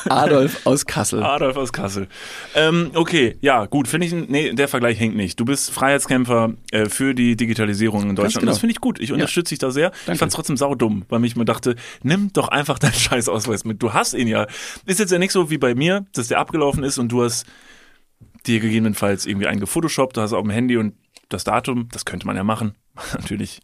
[0.08, 1.22] Adolf aus Kassel.
[1.22, 2.08] Adolf aus Kassel.
[2.54, 5.40] Ähm, okay, ja, gut, finde ich, nee, der Vergleich hängt nicht.
[5.40, 8.40] Du bist Freiheitskämpfer äh, für die Digitalisierung in Deutschland.
[8.40, 8.52] genau.
[8.52, 9.00] Das finde ich gut.
[9.00, 9.92] Ich unterstütze dich da sehr.
[10.12, 13.82] Ich fand es trotzdem saudumm, weil mich mir dachte, nimm doch einfach deinen Scheißausweis mit.
[13.82, 14.46] Du hast ihn ja.
[14.84, 17.46] Ist jetzt ja nicht so wie bei mir, dass der abgelaufen ist und du hast
[18.46, 20.94] dir gegebenenfalls irgendwie einen gefotoshoppt, du hast auf dem Handy und
[21.28, 22.74] das Datum, das könnte man ja machen.
[23.14, 23.60] Natürlich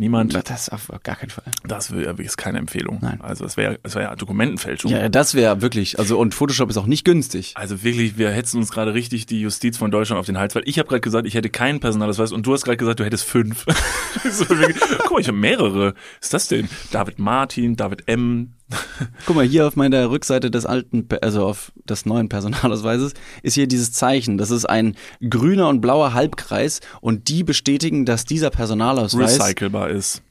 [0.00, 0.34] niemand.
[0.50, 1.44] Das auf gar keinen Fall.
[1.64, 2.98] Das wär- ist keine Empfehlung.
[3.00, 3.20] Nein.
[3.20, 4.90] Also es wäre es wär ja Dokumentenfälschung.
[4.90, 7.52] Ja, das wäre wirklich, also und Photoshop ist auch nicht günstig.
[7.54, 10.62] Also wirklich, wir hetzen uns gerade richtig die Justiz von Deutschland auf den Hals, weil
[10.66, 13.24] ich habe gerade gesagt, ich hätte keinen Personalausweis und du hast gerade gesagt, du hättest
[13.24, 13.64] fünf.
[14.30, 15.94] so, wirklich, guck mal, ich habe mehrere.
[16.18, 16.68] Was ist das denn?
[16.90, 18.54] David Martin, David M.
[19.26, 23.66] Guck mal, hier auf meiner Rückseite des alten, also auf des neuen Personalausweises, ist hier
[23.66, 24.38] dieses Zeichen.
[24.38, 24.96] Das ist ein
[25.28, 30.22] grüner und blauer Halbkreis und die bestätigen, dass dieser Personalausweis recycelbar ist.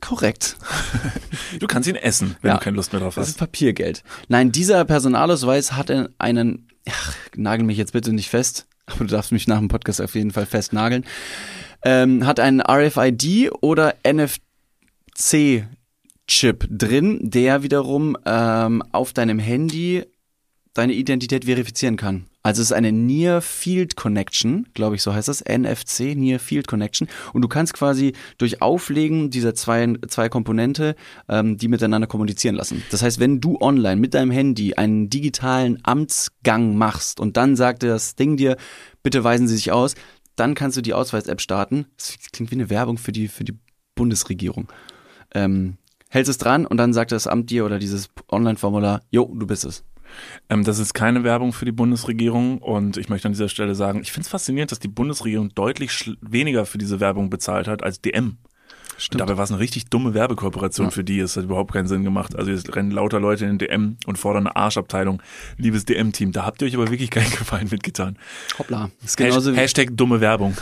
[0.00, 0.56] korrekt.
[1.60, 2.56] Du kannst ihn essen, wenn Ja.
[2.58, 3.38] du keine Lust mehr drauf Das ist hast.
[3.38, 4.02] Papiergeld.
[4.28, 5.88] Nein, dieser Personalausweis hat
[6.18, 10.00] einen- ach, nagel mich jetzt bitte nicht fest, aber du darfst mich nach dem Podcast
[10.00, 11.04] auf jeden Fall festnageln,
[11.84, 13.94] ähm, hat einen RFID oder
[16.24, 20.04] NFC-Chip drin, der wiederum ähm, auf deinem Handy
[20.72, 22.26] deine Identität verifizieren kann.
[22.42, 26.66] Also es ist eine Near Field Connection, glaube ich, so heißt das, NFC, Near Field
[26.66, 27.08] Connection.
[27.32, 30.94] Und du kannst quasi durch Auflegen dieser zwei, zwei Komponente
[31.28, 32.82] ähm, die miteinander kommunizieren lassen.
[32.90, 37.82] Das heißt, wenn du online mit deinem Handy einen digitalen Amtsgang machst und dann sagt
[37.82, 38.56] das Ding dir,
[39.02, 39.94] bitte weisen Sie sich aus,
[40.36, 41.86] dann kannst du die Ausweis-App starten.
[41.96, 43.56] Das klingt wie eine Werbung für die, für die
[43.94, 44.68] Bundesregierung.
[45.32, 45.78] Ähm,
[46.14, 49.64] hältst es dran und dann sagt das Amt dir oder dieses Online-Formular, jo, du bist
[49.64, 49.84] es.
[50.48, 54.00] Ähm, das ist keine Werbung für die Bundesregierung und ich möchte an dieser Stelle sagen,
[54.00, 58.00] ich finde es faszinierend, dass die Bundesregierung deutlich weniger für diese Werbung bezahlt hat als
[58.00, 58.36] DM.
[58.96, 59.22] Stimmt.
[59.22, 60.90] Dabei war es eine richtig dumme Werbekooperation Ja.
[60.92, 61.18] für die.
[61.18, 62.36] Es hat überhaupt keinen Sinn gemacht.
[62.36, 65.20] Also jetzt rennen lauter Leute in den DM und fordern eine Arschabteilung.
[65.56, 68.16] Liebes DM-Team, da habt ihr euch aber wirklich keinen Gefallen mitgetan.
[68.56, 68.90] Hoppla.
[69.04, 70.54] Ist genauso Hashtag, wie, Hashtag dumme Werbung.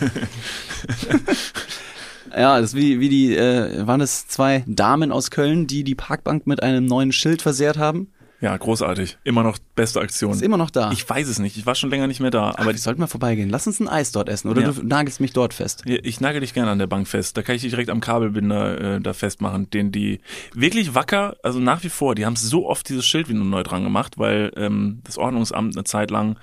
[2.36, 5.94] ja, das ist wie, wie die, äh, waren es zwei Damen aus Köln, die die
[5.94, 8.08] Parkbank mit einem neuen Schild versehrt haben?
[8.42, 9.18] Ja, großartig.
[9.22, 10.32] Immer noch beste Aktion.
[10.32, 10.92] Ist immer noch da.
[10.92, 11.58] Ich weiß es nicht.
[11.58, 12.48] Ich war schon länger nicht mehr da.
[12.48, 13.50] aber Aber die sollten mal vorbeigehen.
[13.50, 14.72] Lass uns ein Eis dort essen oder Ja.
[14.72, 15.82] du nagelst mich dort fest.
[15.84, 17.36] ich, ich nagel dich gerne an der Bank fest.
[17.36, 20.20] Da kann ich dich direkt am Kabelbinder äh, da festmachen, den die
[20.54, 23.84] wirklich wacker, also nach wie vor, die haben so oft dieses Schild wieder neu dran
[23.84, 26.38] gemacht, weil ähm, das Ordnungsamt eine Zeit lang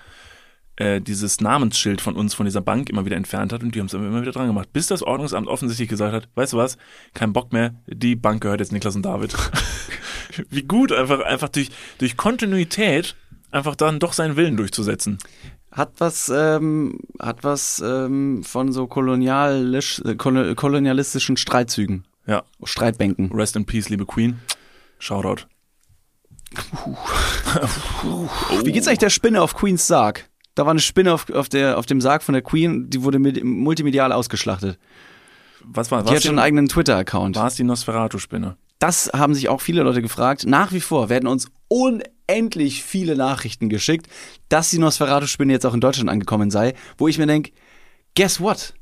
[0.78, 3.88] äh, dieses Namensschild von uns, von dieser Bank immer wieder entfernt hat und die haben
[3.88, 4.72] es immer wieder dran gemacht.
[4.74, 6.78] Bis das Ordnungsamt offensichtlich gesagt hat, weißt du was,
[7.14, 9.36] kein Bock mehr, die Bank gehört jetzt Niklas und David.
[10.50, 13.16] Wie gut, einfach, einfach durch, durch Kontinuität
[13.52, 15.18] einfach dann doch seinen Willen durchzusetzen.
[15.72, 23.32] Hat was, ähm, hat was ähm, von so kolonialisch, äh, kolo- kolonialistischen Streitzügen, Ja, Streitbänken.
[23.32, 24.40] rest in peace, liebe Queen.
[25.00, 25.44] Shoutout.
[28.64, 30.27] Wie geht's eigentlich der Spinne auf Queens Sarg?
[30.58, 33.20] Da war eine Spinne auf, auf, der, auf dem Sarg von der Queen, die wurde
[33.20, 34.80] mit, multimedial ausgeschlachtet.
[35.64, 37.38] Was war, Die hat schon einen war eigenen Twitter-Account.
[37.38, 38.58] es die Nosferatu-Spinne?
[38.80, 40.48] Das haben sich auch viele Leute gefragt.
[40.48, 44.08] Nach wie vor werden uns unendlich viele Nachrichten geschickt,
[44.50, 47.52] dass die Nosferatu-Spinne jetzt auch in Deutschland angekommen sei, wo ich mir denke,
[48.16, 48.74] guess what?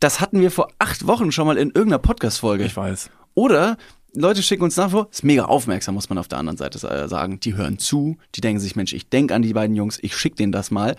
[0.00, 2.64] Das hatten wir vor acht Wochen schon mal in irgendeiner Podcast-Folge.
[2.64, 3.10] Ich weiß.
[3.34, 3.76] Oder
[4.14, 7.08] Leute schicken uns nach vor, ist mega aufmerksam, muss man auf der anderen Seite sa-
[7.08, 7.40] sagen.
[7.40, 10.36] Die hören zu, die denken sich, Mensch, ich denke an die beiden Jungs, ich schicke
[10.36, 10.96] denen das mal.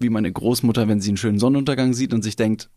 [0.00, 2.70] Wie meine Großmutter, wenn sie einen schönen Sonnenuntergang sieht und sich denkt,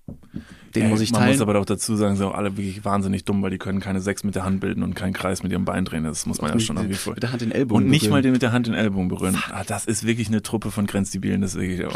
[0.75, 1.33] den Ey, muss ich man teilen.
[1.33, 4.01] muss aber doch dazu sagen, sind auch alle wirklich wahnsinnig dumm, weil die können keine
[4.01, 6.03] Sechs mit der Hand bilden und keinen Kreis mit ihrem Bein drehen.
[6.03, 7.13] Das muss man ja schon irgendwie vor.
[7.13, 8.11] mit der Hand den Ellbogen Und nicht berühren.
[8.11, 9.37] mal den mit der Hand den Ellbogen berühren.
[9.51, 11.41] Ah, das ist wirklich eine Truppe von Grenzdebilen.
[11.41, 11.87] Das ist wirklich,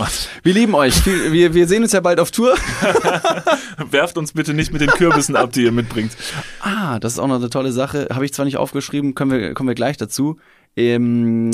[0.44, 1.06] Wir lieben euch.
[1.06, 2.56] Wir, wir sehen uns ja bald auf Tour.
[3.92, 6.12] werft uns bitte nicht mit den Kürbissen ab, die ihr mitbringt.
[6.62, 8.08] Ah, das ist auch noch eine tolle Sache.
[8.14, 10.38] Habe ich zwar nicht aufgeschrieben, können wir, kommen wir gleich dazu.
[10.76, 11.52] Ähm,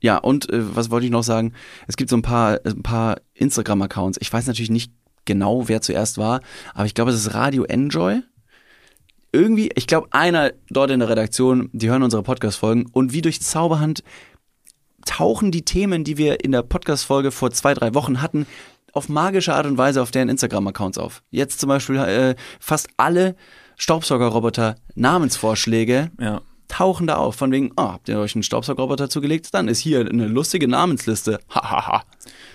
[0.00, 1.52] ja, und äh, was wollte ich noch sagen?
[1.86, 4.18] Es gibt so ein paar, ein paar Instagram-Accounts.
[4.20, 4.92] Ich weiß natürlich nicht
[5.24, 6.40] genau, wer zuerst war,
[6.74, 8.20] aber ich glaube, es ist Radio Enjoy.
[9.32, 13.42] Irgendwie, ich glaube, einer dort in der Redaktion, die hören unsere Podcast-Folgen und wie durch
[13.42, 14.02] Zauberhand
[15.04, 18.46] tauchen die Themen, die wir in der Podcast-Folge vor zwei, drei Wochen hatten,
[18.92, 21.22] auf magische Art und Weise auf deren Instagram-Accounts auf.
[21.30, 23.36] Jetzt zum Beispiel äh, fast alle
[23.76, 26.40] Staubsaugerroboter Namensvorschläge Ja.
[26.68, 27.36] Tauchen da auf.
[27.36, 29.52] Von wegen, oh, habt ihr euch einen Staubsaugerroboter zugelegt?
[29.54, 31.40] Dann ist hier eine lustige Namensliste.
[31.50, 32.04] Hahaha.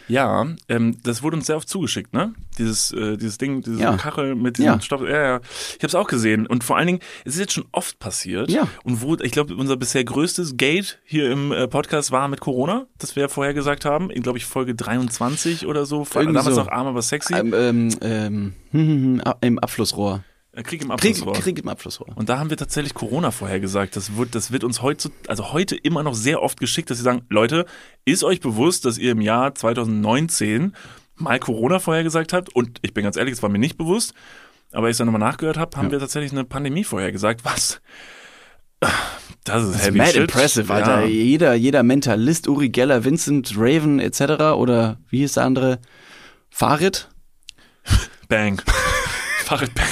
[0.07, 2.33] Ja, ähm, das wurde uns sehr oft zugeschickt, ne?
[2.57, 3.95] Dieses, äh, dieses Ding, diese Ja.
[3.95, 4.81] Kachel mit diesem Ja.
[4.81, 5.01] Stoff.
[5.01, 5.39] Ja, ja.
[5.69, 6.47] Ich habe es auch gesehen.
[6.47, 8.51] Und vor allen Dingen, es ist jetzt schon oft passiert.
[8.51, 8.67] Ja.
[8.83, 12.87] Und wo, ich glaube, unser bisher größtes Gate hier im äh, Podcast war mit Corona,
[12.97, 14.09] das wir ja vorher gesagt haben.
[14.09, 16.05] In, glaube ich, Folge 23 oder so.
[16.13, 16.61] Irgendwie Damals so.
[16.61, 17.33] noch arm, aber sexy.
[17.33, 20.23] Ähm, ähm, hm, hm, hm, Im Abflussrohr.
[20.53, 21.33] Äh, Krieg im Krieg, Abflussrohr.
[21.33, 22.09] Krieg im Abflussrohr.
[22.15, 23.95] Und da haben wir tatsächlich Corona vorher gesagt.
[23.95, 27.03] Das wird, das wird uns heute, also heute immer noch sehr oft geschickt, dass sie
[27.03, 27.65] sagen, Leute,
[28.05, 30.75] ist euch bewusst, dass ihr im Jahr 2019
[31.15, 32.53] mal Corona vorher gesagt habt?
[32.53, 34.13] Und ich bin ganz ehrlich, es war mir nicht bewusst.
[34.73, 35.91] Aber als ich dann nochmal nachgehört habe, haben Ja.
[35.93, 37.43] wir tatsächlich eine Pandemie vorher gesagt.
[37.45, 37.81] Was?
[38.81, 38.99] Das ist
[39.43, 40.21] Das ist heavy mad shit.
[40.21, 41.01] impressive, Alter.
[41.01, 41.07] Ja.
[41.07, 44.21] Jeder, jeder Mentalist, Uri Geller, Vincent, Raven etc.
[44.55, 45.79] oder wie hieß der andere?
[46.49, 47.09] Farid?
[48.27, 48.61] Bang.
[49.51, 49.85] Farid Bang.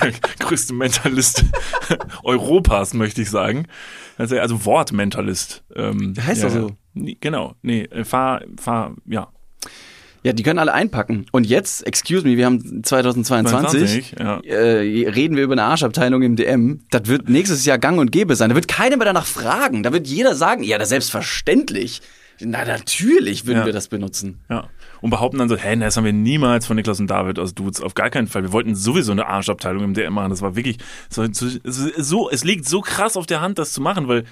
[0.00, 1.44] Der größte Mentalist
[2.22, 3.66] Europas, möchte ich sagen.
[4.18, 5.64] Also, also Wortmentalist.
[5.74, 6.70] Ähm, heißt ja, doch so.
[6.92, 7.56] Nee, Genau.
[7.62, 9.28] Nee, äh, fahr, fahr, ja.
[10.22, 11.26] Ja, die können alle einpacken.
[11.32, 14.12] Und jetzt, excuse me, wir haben 2022.
[14.12, 14.40] 22, ja.
[14.44, 16.84] Äh, reden wir über eine Arschabteilung im DM.
[16.90, 18.48] Das wird nächstes Jahr gang und gäbe sein.
[18.50, 19.82] Da wird keiner mehr danach fragen.
[19.82, 22.00] Da wird jeder sagen, ja, das selbstverständlich.
[22.40, 23.66] Na, natürlich würden Ja.
[23.66, 24.40] wir das benutzen.
[24.48, 24.68] Ja.
[25.04, 27.82] Und behaupten dann so, hey, das haben wir niemals von Niklas und David aus Dudes.
[27.82, 28.42] Auf gar keinen Fall.
[28.42, 30.30] Wir wollten sowieso eine Arschabteilung im DM machen.
[30.30, 30.78] Das war wirklich
[31.10, 34.24] so, so, es liegt so krass auf der Hand, das zu machen, weil,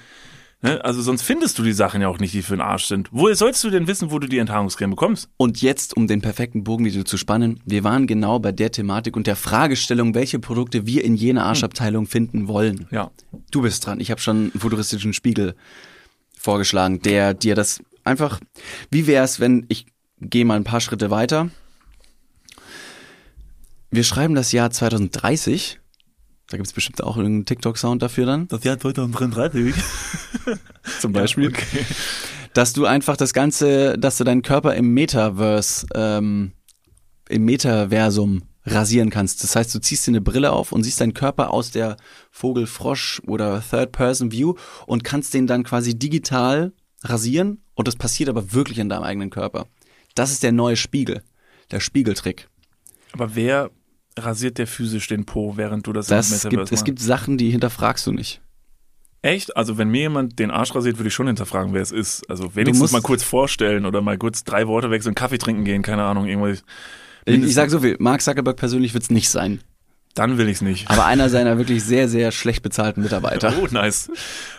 [0.63, 3.09] ne, also sonst findest du die Sachen ja auch nicht, die für den Arsch sind.
[3.11, 5.29] Woher sollst du denn wissen, wo du die Enthaarungscreme bekommst?
[5.37, 9.15] Und jetzt, um den perfekten Bogen wieder zu spannen, wir waren genau bei der Thematik
[9.15, 12.87] und der Fragestellung, welche Produkte wir in jener Arschabteilung finden wollen.
[12.89, 13.11] Ja.
[13.51, 13.99] Du bist dran.
[13.99, 15.53] Ich habe schon einen futuristischen Spiegel
[16.35, 18.39] vorgeschlagen, der dir das einfach.
[18.89, 19.85] Wie wär's, wenn ich
[20.29, 21.49] gehe mal ein paar Schritte weiter?
[23.91, 25.79] Wir schreiben das Jahr 2030.
[26.49, 28.47] Da gibt's bestimmt auch irgendeinen TikTok-Sound dafür dann.
[28.47, 29.73] Das Jahr 2033.
[30.99, 31.53] Zum Beispiel.
[32.53, 36.53] Dass du einfach das Ganze, dass du deinen Körper im Metaverse, ähm,
[37.29, 39.43] im Metaversum rasieren kannst.
[39.43, 41.97] Das heißt, du ziehst dir eine Brille auf und siehst deinen Körper aus der
[42.31, 44.55] Vogel, Frosch oder Third-Person-View
[44.85, 49.29] und kannst den dann quasi digital rasieren und das passiert aber wirklich in deinem eigenen
[49.29, 49.67] Körper.
[50.15, 51.23] Das ist der neue Spiegel,
[51.71, 52.47] der Spiegeltrick.
[53.13, 53.71] Aber wer
[54.17, 57.37] rasiert der physisch den Po, während du das Das im Metaverse gibt, es gibt Sachen,
[57.37, 58.41] die hinterfragst du nicht.
[59.21, 59.55] Echt?
[59.55, 62.29] Also wenn mir jemand den Arsch rasiert, würde ich schon hinterfragen, wer es ist.
[62.29, 65.81] Also wenigstens musst- mal kurz vorstellen oder mal kurz drei Worte wechseln, Kaffee trinken gehen,
[65.81, 66.63] keine Ahnung, irgendwas.
[67.25, 69.61] Ich, ich sag so viel, Mark Zuckerberg persönlich wird's nicht sein.
[70.13, 70.89] Dann will ich's nicht.
[70.91, 73.53] Aber einer seiner wirklich sehr, sehr schlecht bezahlten Mitarbeiter.
[73.61, 74.11] Oh, nice.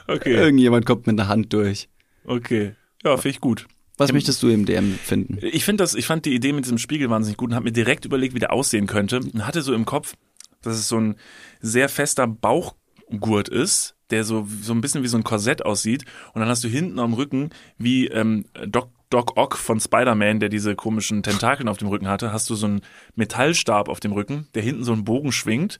[0.09, 1.89] Okay, Irgendjemand kommt mit einer Hand durch.
[2.25, 2.75] okay.
[3.05, 3.67] Ja, finde ich gut.
[3.97, 5.39] Was möchtest du im DM finden?
[5.41, 7.73] Ich finde das, ich fand die Idee mit diesem Spiegel wahnsinnig gut und habe mir
[7.73, 9.21] direkt überlegt, wie der aussehen könnte.
[9.21, 10.15] Und hatte so im Kopf,
[10.63, 11.17] dass es so ein
[11.61, 16.05] sehr fester Bauchgurt ist, der so, so ein bisschen wie so ein Korsett aussieht.
[16.33, 20.49] Und dann hast du hinten am Rücken, wie ähm, Doc, Doc Ock von Spider-Man, der
[20.49, 22.81] diese komischen Tentakeln auf dem Rücken hatte, hast du so einen
[23.15, 25.79] Metallstab auf dem Rücken, der hinten so einen Bogen schwingt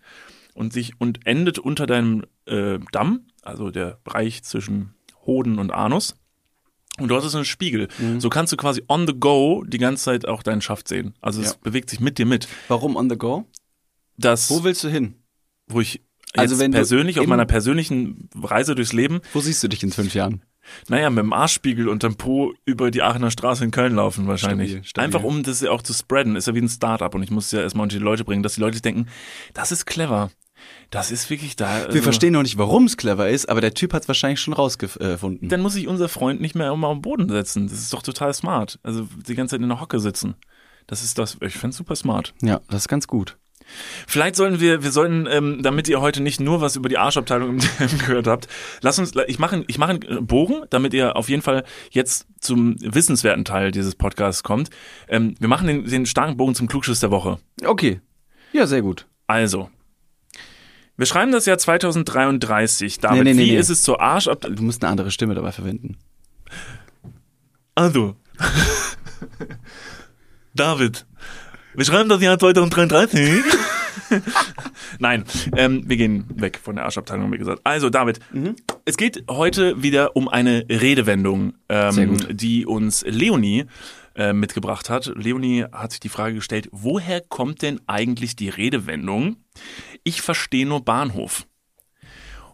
[0.55, 4.95] und sich und endet unter deinem äh, Damm, also der Bereich zwischen
[5.27, 6.15] Hoden und Anus.
[7.01, 7.89] Und dort ist ein Spiegel.
[7.99, 8.21] Mhm.
[8.21, 11.15] So kannst du quasi on the go die ganze Zeit auch deinen Schaft sehen.
[11.21, 11.57] Also es Ja.
[11.63, 12.47] bewegt sich mit dir mit.
[12.69, 13.47] Warum on the go?
[14.17, 15.15] Das, Wo willst du hin?
[15.67, 16.03] wo ich
[16.37, 19.91] Also wenn du persönlich auf meiner persönlichen Reise durchs Leben, Wo siehst du dich in
[19.93, 20.43] fünf Jahren?
[20.89, 24.71] naja, mit dem Arschspiegel und dem Po über die Aachener Straße in Köln laufen wahrscheinlich.
[24.71, 25.05] Stabil, stabil.
[25.07, 26.37] Einfach um das ja auch zu spreaden.
[26.37, 28.43] Ist ja wie ein Startup und ich muss es ja erstmal unter die Leute bringen,
[28.43, 29.07] dass die Leute denken,
[29.53, 30.31] das ist clever.
[30.91, 31.79] Das ist wirklich da.
[31.81, 34.41] Wir also- verstehen noch nicht, warum es clever ist, aber der Typ hat es wahrscheinlich
[34.41, 35.49] schon rausgefunden.
[35.49, 37.69] Dann muss sich unser Freund nicht mehr immer am Boden setzen.
[37.69, 38.79] Das ist doch total smart.
[38.83, 40.35] Also die ganze Zeit in der Hocke sitzen.
[40.87, 42.35] Das ist das, ich finde super smart.
[42.43, 43.37] Ja, das ist ganz gut.
[44.07, 47.49] Vielleicht sollten wir, wir sollten, ähm, damit ihr heute nicht nur was über die Arschabteilung
[47.51, 48.47] im DM gehört habt,
[48.83, 52.77] lass uns, ich mache, ich mache einen Bogen, damit ihr auf jeden Fall jetzt zum
[52.81, 54.71] wissenswerten Teil dieses Podcasts kommt.
[55.09, 57.39] Ähm, wir machen den, den starken Bogen zum Klugschiss der Woche.
[57.65, 58.01] Okay.
[58.53, 59.07] Ja, sehr gut.
[59.27, 59.71] Also,
[60.97, 62.99] wir schreiben das Jahr 2033.
[62.99, 64.57] David, Nee, nee, nee, wie ist es zur Arschabteilung?
[64.57, 65.97] Du musst eine andere Stimme dabei verwenden.
[67.75, 68.17] Also,
[70.55, 71.07] David,
[71.75, 73.43] wir schreiben das Jahr 2033.
[75.01, 75.25] Nein,
[75.57, 77.61] ähm, wir gehen weg von der Arschabteilung, wie gesagt.
[77.65, 78.21] Also, David,
[78.85, 83.65] es geht heute wieder um eine Redewendung, ähm, die uns Leonie
[84.15, 85.11] äh, mitgebracht hat.
[85.17, 89.37] Leonie hat sich die Frage gestellt, woher kommt denn eigentlich die Redewendung,
[90.05, 91.47] ich verstehe nur Bahnhof?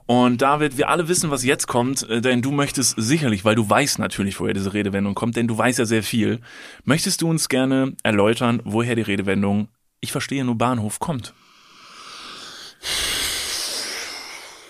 [0.06, 3.70] Und David, wir alle wissen, was jetzt kommt, äh, denn du möchtest sicherlich, weil du
[3.70, 6.40] weißt natürlich, woher diese Redewendung kommt, denn du weißt ja sehr viel,
[6.82, 9.68] möchtest du uns gerne erläutern, woher die Redewendung
[10.00, 11.32] Ich verstehe nur Bahnhof kommt?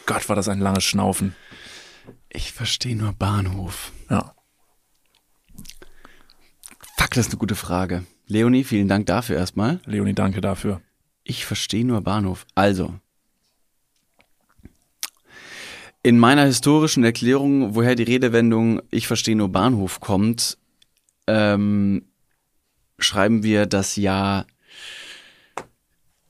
[0.05, 1.35] Gott, war das ein langes Schnaufen.
[2.29, 3.93] Ich verstehe nur Bahnhof.
[4.11, 4.35] Ja.
[6.99, 8.05] Fuck, das ist eine gute Frage.
[8.27, 9.81] Leonie, vielen Dank dafür erstmal.
[9.87, 10.83] Leonie, danke dafür.
[11.31, 12.45] Ich verstehe nur Bahnhof.
[12.57, 12.93] Also.
[16.03, 20.59] In meiner historischen Erklärung, woher die Redewendung Ich verstehe nur Bahnhof kommt,
[21.29, 22.05] ähm,
[22.99, 24.45] schreiben wir das Jahr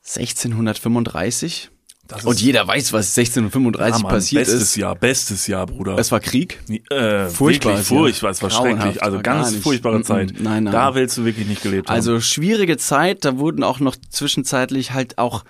[0.03, 1.71] 1635.
[2.25, 4.77] Und jeder weiß, was 1635 Ja, Mann, passiert bestes ist.
[4.77, 5.97] Jahr, bestes Jahr, Bruder.
[5.99, 6.61] Es war Krieg.
[6.91, 9.03] äh, Furchtbar, Wirklich furchtbar, es war schrecklich.
[9.03, 10.35] Also ganz furchtbare Zeit.
[10.39, 10.73] nein, nein.
[10.73, 11.95] Da willst du wirklich nicht gelebt haben.
[11.97, 15.45] Also schwierige Zeit, da wurden auch noch zwischenzeitlich halt auch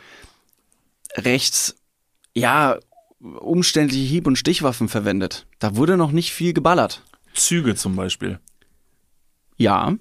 [1.17, 1.75] recht,
[2.35, 2.79] ja,
[3.21, 5.47] umständliche Hieb- und Stichwaffen verwendet.
[5.59, 7.03] Da wurde noch nicht viel geballert.
[7.35, 8.41] Züge zum Beispiel
[9.57, 9.95] Ja,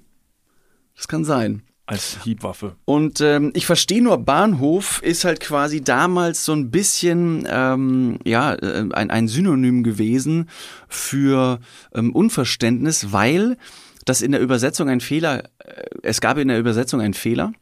[0.96, 1.62] das kann sein.
[1.90, 2.76] Als Hiebwaffe.
[2.84, 8.54] Und ähm, ich verstehe nur, Bahnhof ist halt quasi damals so ein bisschen ähm, ja
[8.54, 10.48] äh, ein, ein Synonym gewesen
[10.88, 11.58] für
[11.92, 13.56] ähm, Unverständnis, weil
[14.04, 17.52] das in der Übersetzung ein Fehler, äh, es gab in der Übersetzung einen Fehler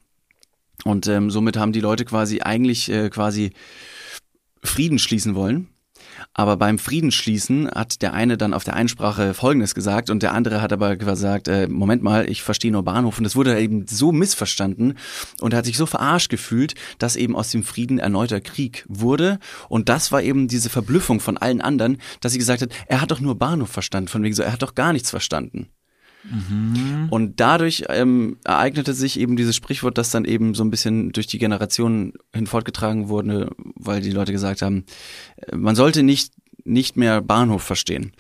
[0.85, 3.53] und ähm, somit haben die Leute quasi eigentlich äh, quasi
[4.63, 5.69] Frieden schließen wollen.
[6.35, 10.63] Aber beim Friedensschließen hat der eine dann auf der Einsprache Folgendes gesagt und der andere
[10.63, 13.19] hat aber gesagt, äh, Moment mal, ich verstehe nur Bahnhof.
[13.19, 14.95] Und das wurde eben so missverstanden
[15.41, 19.39] und hat sich so verarscht gefühlt, dass eben aus dem Frieden erneuter Krieg wurde.
[19.69, 23.11] Und das war eben diese Verblüffung von allen anderen, dass sie gesagt hat, er hat
[23.11, 24.09] doch nur Bahnhof verstanden.
[24.09, 25.69] Von wegen so, er hat doch gar nichts verstanden.
[27.11, 31.27] Und dadurch ähm, ereignete sich eben dieses Sprichwort, das dann eben so ein bisschen durch
[31.27, 34.85] die Generationen hin fortgetragen wurde, weil die Leute gesagt haben,
[35.37, 36.33] äh, man sollte nicht,
[36.65, 38.13] nicht mehr Bahnhof verstehen.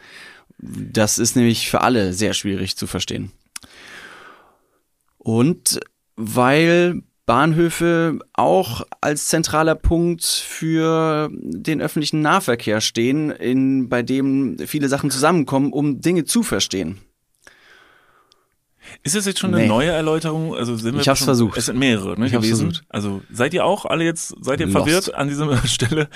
[0.58, 3.30] Das ist nämlich für alle sehr schwierig zu verstehen.
[5.18, 5.80] Und
[6.16, 14.88] weil Bahnhöfe auch als zentraler Punkt für den öffentlichen Nahverkehr stehen, in, bei dem viele
[14.88, 16.98] Sachen zusammenkommen, um Dinge zu verstehen.
[19.02, 19.68] Ist das jetzt schon eine Nee.
[19.68, 20.54] neue Erläuterung?
[20.54, 21.56] Also sind wir Ich hab's schon, versucht.
[21.56, 22.66] Es sind mehrere, ne, Ich hab's gewesen.
[22.72, 22.84] versucht.
[22.88, 24.76] Also seid ihr auch alle jetzt, seid ihr Lost.
[24.76, 26.08] verwirrt an dieser Stelle?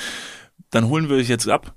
[0.70, 1.74] Dann holen wir euch jetzt ab.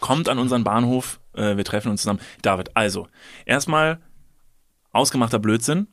[0.00, 1.20] Kommt an unseren Bahnhof.
[1.34, 2.20] Äh, wir treffen uns zusammen.
[2.42, 3.08] David, also
[3.46, 4.00] erstmal
[4.92, 5.88] ausgemachter Blödsinn.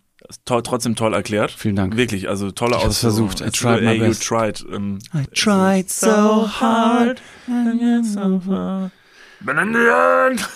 [0.46, 1.50] To trotzdem toll erklärt.
[1.52, 1.98] Vielen Dank.
[1.98, 3.30] Wirklich, also tolle Ich Ausführung.
[3.30, 3.42] versucht.
[3.42, 4.24] I tried my best.
[4.24, 4.64] You tried.
[4.72, 7.20] Ähm, I tried so hard.
[7.48, 8.92] and so far.
[9.48, 10.48] End.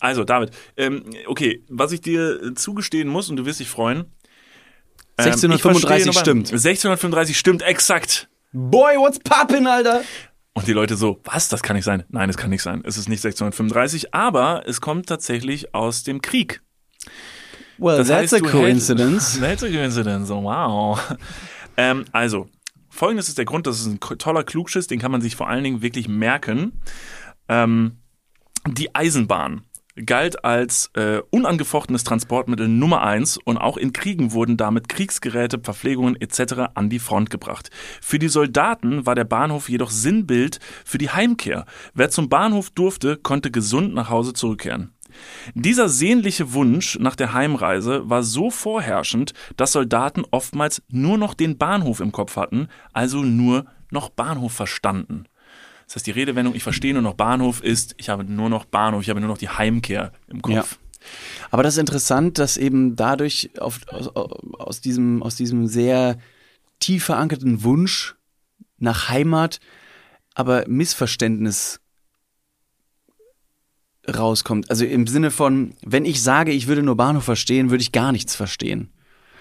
[0.00, 3.98] Also, David, ähm, okay, was ich dir äh, zugestehen muss, und du wirst dich freuen.
[3.98, 4.04] ähm,
[5.18, 6.46] ich 1635 verstehe stimmt.
[6.52, 8.28] 1635 stimmt, exakt.
[8.52, 10.02] Boy, what's poppin', Alter?
[10.52, 12.04] Und die Leute so, was, das kann nicht sein.
[12.08, 12.82] Nein, es kann nicht sein.
[12.84, 16.62] Es ist nicht 1635, aber es kommt tatsächlich aus dem Krieg.
[17.78, 19.38] Well, Das that's heißt, a coincidence.
[19.38, 20.98] Hältst, that's a coincidence, oh, wow.
[21.76, 22.48] ähm, also,
[22.88, 25.62] folgendes ist der Grund, das ist ein toller Klugschiss, den kann man sich vor allen
[25.62, 26.72] Dingen wirklich merken.
[27.48, 27.98] Ähm,
[28.66, 29.62] die Eisenbahn
[30.04, 36.20] galt als äh, unangefochtenes Transportmittel Nummer eins und auch in Kriegen wurden damit Kriegsgeräte, Verpflegungen
[36.20, 36.70] etc.
[36.74, 37.70] an die Front gebracht.
[38.02, 41.64] Für die Soldaten war der Bahnhof jedoch Sinnbild für die Heimkehr.
[41.94, 44.92] Wer zum Bahnhof durfte, konnte gesund nach Hause zurückkehren.
[45.54, 51.56] Dieser sehnliche Wunsch nach der Heimreise war so vorherrschend, dass Soldaten oftmals nur noch den
[51.56, 55.24] Bahnhof im Kopf hatten, also nur noch Bahnhof verstanden.
[55.86, 59.02] Das heißt, die Redewendung, ich verstehe nur noch Bahnhof, ist, ich habe nur noch Bahnhof,
[59.02, 60.54] ich habe nur noch die Heimkehr im Kopf.
[60.54, 60.64] Ja.
[61.50, 66.18] Aber das ist interessant, dass eben dadurch auf, aus, aus, diesem, aus diesem sehr
[66.80, 68.16] tief verankerten Wunsch
[68.78, 69.60] nach Heimat
[70.36, 71.80] aber Missverständnis
[74.06, 74.70] rauskommt.
[74.70, 78.12] Also im Sinne von, wenn ich sage, ich würde nur Bahnhof verstehen, würde ich gar
[78.12, 78.92] nichts verstehen.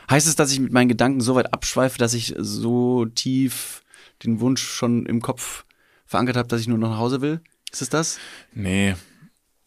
[0.10, 3.82] Heißt es, dass ich mit meinen Gedanken so weit abschweife, dass ich so tief
[4.24, 5.65] den Wunsch schon im Kopf
[6.06, 7.42] verankert habe, dass ich nur noch nach Hause will?
[7.72, 8.20] Ist es das?
[8.54, 8.96] Nee.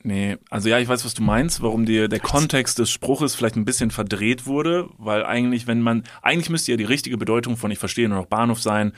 [0.05, 3.57] Nee, also ja, ich weiß, was du meinst, warum dir der Kontext des Spruches vielleicht
[3.57, 7.73] ein bisschen verdreht wurde, weil eigentlich, wenn man, eigentlich müsste ja die richtige Bedeutung von
[7.73, 8.93] ich verstehe nur noch Bahnhof sein,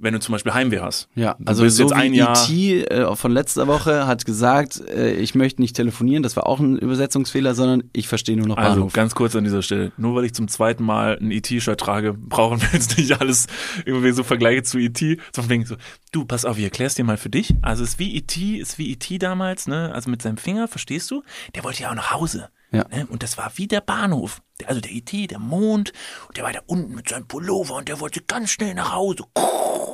[0.00, 1.08] wenn du zum Beispiel Heimweh hast.
[1.16, 2.84] Ja, Du also so jetzt ein wie Jahr- E.T.
[2.84, 6.78] Äh, von letzter Woche hat gesagt, äh, ich möchte nicht telefonieren, das war auch ein
[6.78, 8.92] Übersetzungsfehler, sondern ich verstehe nur noch Also Bahnhof.
[8.92, 12.60] ganz kurz an dieser Stelle, nur weil ich zum zweiten Mal ein ET-Shirt trage, brauchen
[12.62, 13.46] wir jetzt nicht alles
[13.84, 14.98] irgendwie so Vergleiche zu ET,
[15.34, 15.76] sondern wegen so,
[16.12, 17.54] du, pass auf, ich erklär's dir mal für dich.
[17.62, 19.92] Also es ist wie ET, ist wie ET damals, ne?
[19.94, 21.22] Also mit seinem Finger, verstehst du?
[21.56, 22.48] Der wollte ja auch nach Hause.
[22.70, 22.86] Ja.
[22.88, 23.06] Ne?
[23.06, 24.42] Und das war wie der Bahnhof.
[24.66, 25.92] Also der ET, der Mond,
[26.26, 29.24] und der war da unten mit seinem Pullover und der wollte ganz schnell nach Hause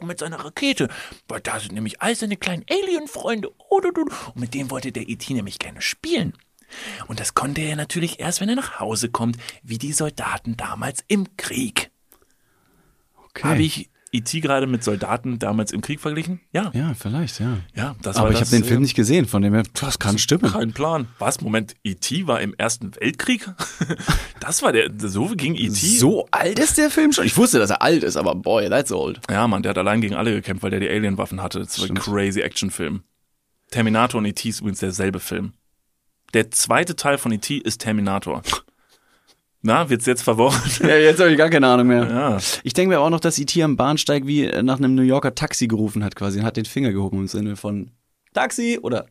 [0.03, 0.89] mit seiner Rakete.
[1.29, 3.51] Weil da sind nämlich all seine kleinen Alien-Freunde.
[3.69, 6.35] Und mit denen wollte der ET nämlich gerne spielen.
[7.07, 11.05] Und das konnte er natürlich erst, wenn er nach Hause kommt, wie die Soldaten damals
[11.09, 11.91] im Krieg.
[13.29, 13.45] okay.
[13.45, 14.41] Habe ich E.T.
[14.41, 16.41] gerade mit Soldaten damals im Krieg verglichen?
[16.53, 16.71] Ja.
[16.73, 17.59] ja, vielleicht, ja.
[17.75, 20.19] Ja, das Aber war ich habe den Film nicht gesehen, von dem her, das kann
[20.19, 20.53] stimmen.
[20.53, 21.09] Kein Plan.
[21.19, 21.41] Was?
[21.41, 22.27] Moment, E.T.
[22.27, 23.49] war im Ersten Weltkrieg?
[24.41, 25.71] das war der, so ging E.T.
[25.71, 27.27] So alt ist der Film schon?
[27.27, 29.21] Ich wusste, dass er alt ist, aber boy, that's old.
[29.29, 31.59] Ja, Mann, der hat allein gegen alle gekämpft, weil der die Alien-Waffen hatte.
[31.59, 33.03] Das war ein crazy Action-Film.
[33.71, 34.49] Terminator und E.T.
[34.49, 35.55] ist übrigens derselbe Film.
[36.35, 37.57] Der zweite Teil von E.T.
[37.57, 38.43] ist Terminator.
[39.67, 40.61] Na, wird's jetzt verworren?
[40.81, 42.07] Ja, jetzt habe ich gar keine Ahnung mehr.
[42.07, 42.39] Ja.
[42.65, 43.63] Ich denke mir auch noch, dass E.T.
[43.63, 46.67] am Bahnsteig wie äh, nach einem New Yorker Taxi gerufen hat quasi und hat den
[46.67, 47.91] Finger gehoben im Sinne von
[48.35, 49.07] Taxi oder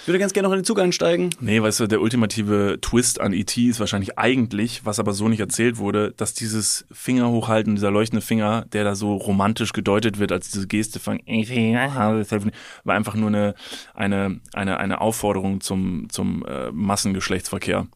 [0.00, 1.30] ich würde ganz gerne noch in den Zug einsteigen.
[1.40, 3.60] Nee, weißt du, der ultimative Twist an E.T.
[3.66, 8.24] ist wahrscheinlich eigentlich, was aber so nicht erzählt wurde, dass dieses Finger hochhalten, dieser leuchtende
[8.24, 13.54] Finger, der da so romantisch gedeutet wird als diese Geste von war einfach nur eine,
[13.94, 17.88] eine, eine, eine Aufforderung zum, zum äh, Massengeschlechtsverkehr.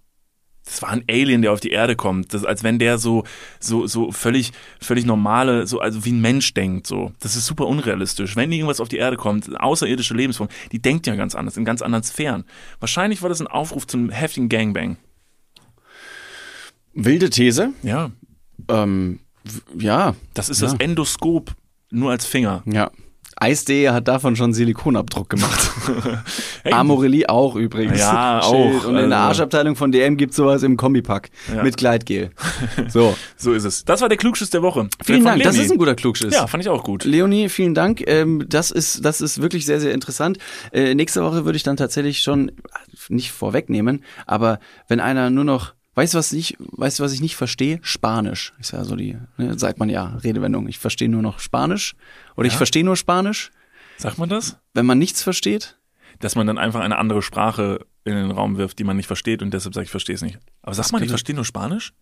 [0.65, 2.33] Das war ein Alien, der auf die Erde kommt.
[2.33, 3.25] Das, als wenn der so,
[3.59, 7.13] so, so völlig, völlig normale, so, also wie ein Mensch denkt, so.
[7.21, 8.37] Das ist super unrealistisch.
[8.37, 11.83] Wenn irgendwas auf die Erde kommt, außerirdische Lebensform, die denkt ja ganz anders, in ganz
[11.83, 12.45] anderen Sphären.
[12.79, 14.97] Wahrscheinlich war das ein Aufruf zum heftigen Gangbang.
[16.93, 17.73] Wilde These.
[17.83, 18.11] Ja.
[18.69, 19.21] Ähm,
[19.77, 20.15] ja.
[20.35, 20.69] Das ist ja.
[20.69, 21.53] das Endoskop
[21.91, 22.63] nur als Finger.
[22.67, 22.91] Ja.
[23.41, 25.71] Eis.de hat davon schon Silikonabdruck gemacht.
[26.71, 27.99] Amorelie auch übrigens.
[27.99, 28.55] Ja, Schild.
[28.83, 31.63] auch, Und in der also- Arschabteilung von DM gibt's sowas im Kombipack Ja.
[31.63, 32.31] mit Gleitgel.
[32.89, 33.17] So.
[33.37, 33.85] So ist es.
[33.85, 34.89] Das war der Klugschiss der Woche.
[35.03, 35.43] Vielen Von Dank.
[35.43, 36.35] Das ist ein guter Klugschiss.
[36.35, 37.05] Ja, fand ich auch gut.
[37.05, 38.03] Leonie, vielen Dank.
[38.07, 40.39] Ähm, das ist das ist wirklich sehr sehr interessant.
[40.73, 42.53] Äh, nächste Woche würde ich dann tatsächlich schon
[43.09, 47.21] nicht vorwegnehmen, aber wenn einer nur noch Weißt du, was ich, weißt du, was ich
[47.21, 47.79] nicht verstehe?
[47.83, 48.55] Spanisch.
[48.59, 50.67] Ist ja so die, ne, sagt man ja, Redewendung.
[50.67, 51.95] Ich verstehe nur noch Spanisch.
[52.39, 52.57] Oder ich Ja?
[52.57, 53.51] verstehe nur Spanisch.
[53.99, 54.57] Sagt man das?
[54.73, 55.77] Wenn man nichts versteht.
[56.19, 59.43] Dass man dann einfach eine andere Sprache in den Raum wirft, die man nicht versteht
[59.43, 60.39] und deshalb sagt, ich verstehe es nicht.
[60.63, 61.93] Aber sagt man, ich verstehe nur Spanisch?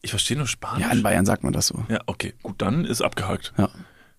[0.00, 0.86] Ich verstehe nur Spanisch?
[0.86, 1.84] Ja, in Bayern sagt man das so.
[1.90, 3.52] Ja, okay, gut, dann ist abgehakt.
[3.58, 3.68] Ja.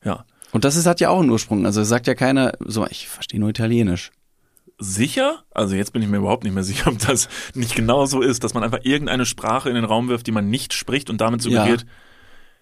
[0.05, 0.25] Ja.
[0.51, 1.65] Und das ist, hat ja auch einen Ursprung.
[1.65, 4.11] Also sagt ja keiner so, ich verstehe nur Italienisch.
[4.79, 5.43] Sicher?
[5.51, 8.43] Also jetzt bin ich mir überhaupt nicht mehr sicher, ob das nicht genau so ist,
[8.43, 11.41] dass man einfach irgendeine Sprache in den Raum wirft, die man nicht spricht und damit
[11.41, 11.85] suggeriert,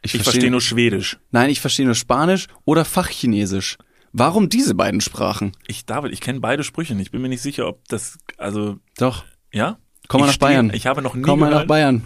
[0.02, 1.20] ich, verstehe nur Schwedisch.
[1.32, 3.78] Nein, ich verstehe nur Spanisch oder Fachchinesisch.
[4.14, 5.52] Warum diese beiden Sprachen?
[5.68, 7.12] Ich, David, ich kenne beide Sprüche nicht.
[7.12, 9.26] Bin mir nicht sicher, ob das, also, Doch.
[9.52, 9.78] ja?
[10.08, 10.72] Komm mal ich nach Bayern.
[10.74, 12.06] Ich habe noch nie Komm mal nach Bayern.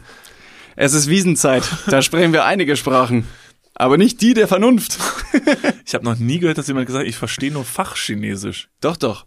[0.75, 1.63] Es ist Wiesenzeit.
[1.87, 3.27] Da sprechen wir einige Sprachen.
[3.75, 4.97] Aber nicht die der Vernunft.
[5.85, 8.69] ich habe noch nie gehört, dass jemand gesagt hat, ich verstehe nur Fachchinesisch.
[8.81, 9.25] Doch, doch.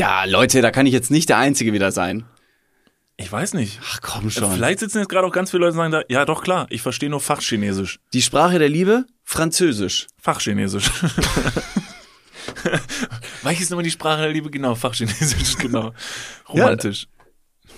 [0.00, 2.24] Da, Leute, da kann ich jetzt nicht der Einzige wieder sein.
[3.18, 3.78] Ich weiß nicht.
[3.84, 4.50] Ach komm schon.
[4.50, 6.80] Vielleicht sitzen jetzt gerade auch ganz viele Leute und sagen da, ja doch klar, ich
[6.80, 8.00] verstehe nur Fachchinesisch.
[8.14, 9.04] Die Sprache der Liebe?
[9.24, 10.06] Französisch.
[10.16, 10.90] Fachchinesisch.
[13.42, 14.48] Welches ist nochmal die Sprache der Liebe?
[14.50, 15.92] Genau, Fachchinesisch, genau.
[16.48, 17.06] Romantisch.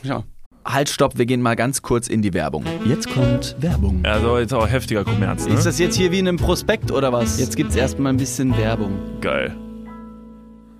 [0.05, 0.23] Ja.
[0.65, 2.65] Halt, stopp, wir gehen mal ganz kurz in die Werbung.
[2.85, 4.05] Jetzt kommt Werbung.
[4.05, 5.55] Also jetzt auch heftiger Kommerz, ne?
[5.55, 7.41] Ist das jetzt hier wie in einem Prospekt oder was?
[7.41, 9.21] Jetzt gibt's erstmal ein bisschen Werbung.
[9.21, 9.57] Geil.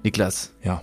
[0.05, 0.83] Niklas, Ja.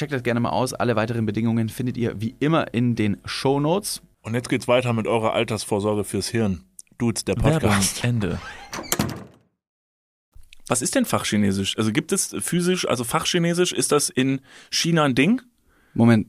[0.00, 0.72] Checkt das gerne mal aus.
[0.72, 4.00] Alle weiteren Bedingungen findet ihr wie immer in den Show Notes.
[4.22, 6.64] Und jetzt geht's weiter mit eurer Altersvorsorge fürs Hirn.
[6.96, 8.02] Dudes, der Podcast.
[8.02, 8.40] Ende.
[10.68, 11.76] Was ist denn Fachchinesisch?
[11.76, 14.40] Also gibt es physisch, also Fachchinesisch, ist das in
[14.70, 15.42] China ein Ding?
[15.92, 16.28] Moment.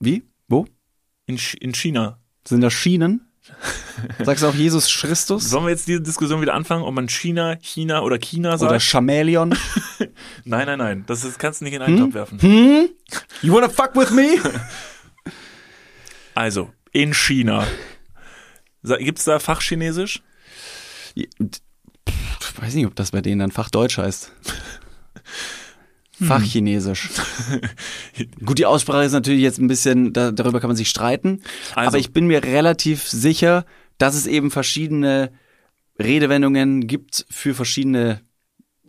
[0.00, 0.22] Wie?
[0.48, 0.64] Wo?
[1.26, 2.18] In, Ch- in China.
[2.48, 3.28] Sind das Schienen?
[4.24, 5.50] Sagst du auch Jesus Christus?
[5.50, 8.70] Sollen wir jetzt diese Diskussion wieder anfangen, ob man China, China oder China sagt?
[8.70, 9.50] Oder Chamäleon?
[10.44, 11.04] nein, nein, nein.
[11.06, 12.40] Das ist, kannst du nicht in einen Topf werfen.
[12.40, 12.88] Hm?
[13.42, 14.38] You wanna fuck with me?
[16.34, 17.66] Also, in China.
[18.82, 20.22] Gibt es da Fachchinesisch?
[21.14, 21.28] Ich
[22.56, 24.32] weiß nicht, ob das bei denen dann Fachdeutsch heißt.
[26.20, 27.08] Fachchinesisch.
[28.44, 31.42] Gut, die Aussprache ist natürlich jetzt ein bisschen, da, darüber kann man sich streiten.
[31.74, 33.64] Also- aber ich bin mir relativ sicher,
[33.98, 35.32] dass es eben verschiedene
[35.98, 38.20] Redewendungen gibt für verschiedene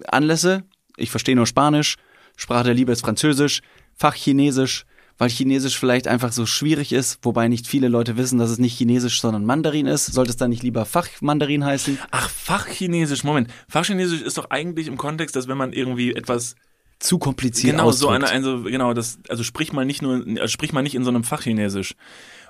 [0.07, 0.63] Anlässe.
[0.97, 1.95] Ich verstehe nur Spanisch,
[2.35, 3.61] Sprache der Liebe ist Französisch,
[3.95, 4.85] Fachchinesisch,
[5.17, 8.75] weil Chinesisch vielleicht einfach so schwierig ist, wobei nicht viele Leute wissen, dass es nicht
[8.77, 10.07] Chinesisch, sondern Mandarin ist.
[10.07, 11.99] Sollte es dann nicht lieber Fachmandarin heißen?
[12.09, 13.23] Ach, Fachchinesisch.
[13.23, 13.49] Moment.
[13.69, 16.55] Fachchinesisch ist doch eigentlich im Kontext, dass wenn man irgendwie etwas
[16.99, 18.31] Zu kompliziert genau so ausdrückt.
[18.31, 21.09] eine, also genau das, also sprich mal nicht nur, also sprich mal nicht in so
[21.09, 21.95] einem Fachchinesisch.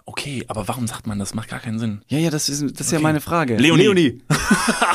[0.06, 1.34] Okay, aber warum sagt man das?
[1.34, 2.02] Macht gar keinen Sinn.
[2.08, 3.04] Ja, ja, das ist, das ist ja Okay.
[3.04, 3.56] meine Frage.
[3.58, 4.22] Leonie.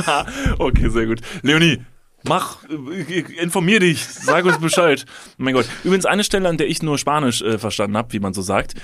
[0.58, 1.20] okay, sehr gut.
[1.42, 1.82] Leonie,
[2.24, 5.04] mach, äh, informier dich, sag uns Bescheid.
[5.08, 5.66] Oh mein Gott.
[5.82, 8.74] Übrigens eine Stelle, an der ich nur Spanisch äh, verstanden habe, wie man so sagt.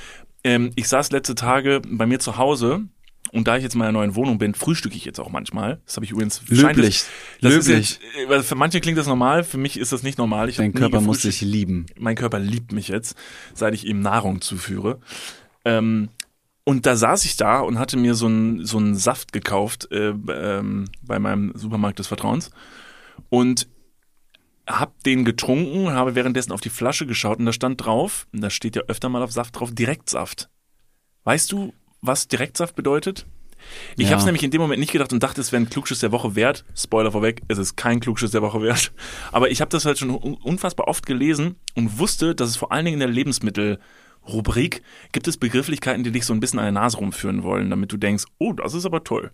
[0.43, 2.85] Ähm, ich saß letzte Tage bei mir zu Hause
[3.35, 5.81] und da ich jetzt in meiner neuen Wohnung bin, frühstücke ich jetzt auch manchmal.
[5.87, 7.05] Das habe ich übrigens Löblich.
[7.41, 7.81] Das Löblich.
[7.81, 10.49] Ist jetzt, äh, für manche klingt das normal, für mich ist das nicht normal.
[10.49, 11.87] Ich Dein Körper muss dich lieben.
[11.99, 13.17] mein Körper liebt mich jetzt,
[13.53, 15.01] seit ich ihm Nahrung zuführe.
[15.65, 16.11] Ähm,
[16.63, 20.11] und da saß ich da und hatte mir so einen so einen Saft gekauft äh,
[20.11, 22.51] ähm, bei meinem Supermarkt des Vertrauens
[23.31, 23.67] und
[24.67, 28.49] hab den getrunken, habe währenddessen auf die Flasche geschaut und da stand drauf, und da
[28.49, 30.49] steht ja öfter mal auf Saft drauf, Direktsaft.
[31.25, 31.75] Weißt du,
[32.07, 33.27] was Direktsaft bedeutet?
[33.97, 34.11] Ich Ja.
[34.11, 36.13] habe es nämlich in dem Moment nicht gedacht und dachte, es wäre ein Klugschiss der
[36.13, 36.65] Woche wert.
[36.77, 38.93] Spoiler vorweg, es ist kein Klugschiss der Woche wert.
[39.33, 42.73] Aber ich habe das halt schon un- unfassbar oft gelesen und wusste, dass es vor
[42.73, 44.83] allen Dingen in der Lebensmittelrubrik
[45.13, 47.97] gibt es Begrifflichkeiten, die dich so ein bisschen an der Nase rumführen wollen, damit du
[47.97, 49.31] denkst, oh, das ist aber toll.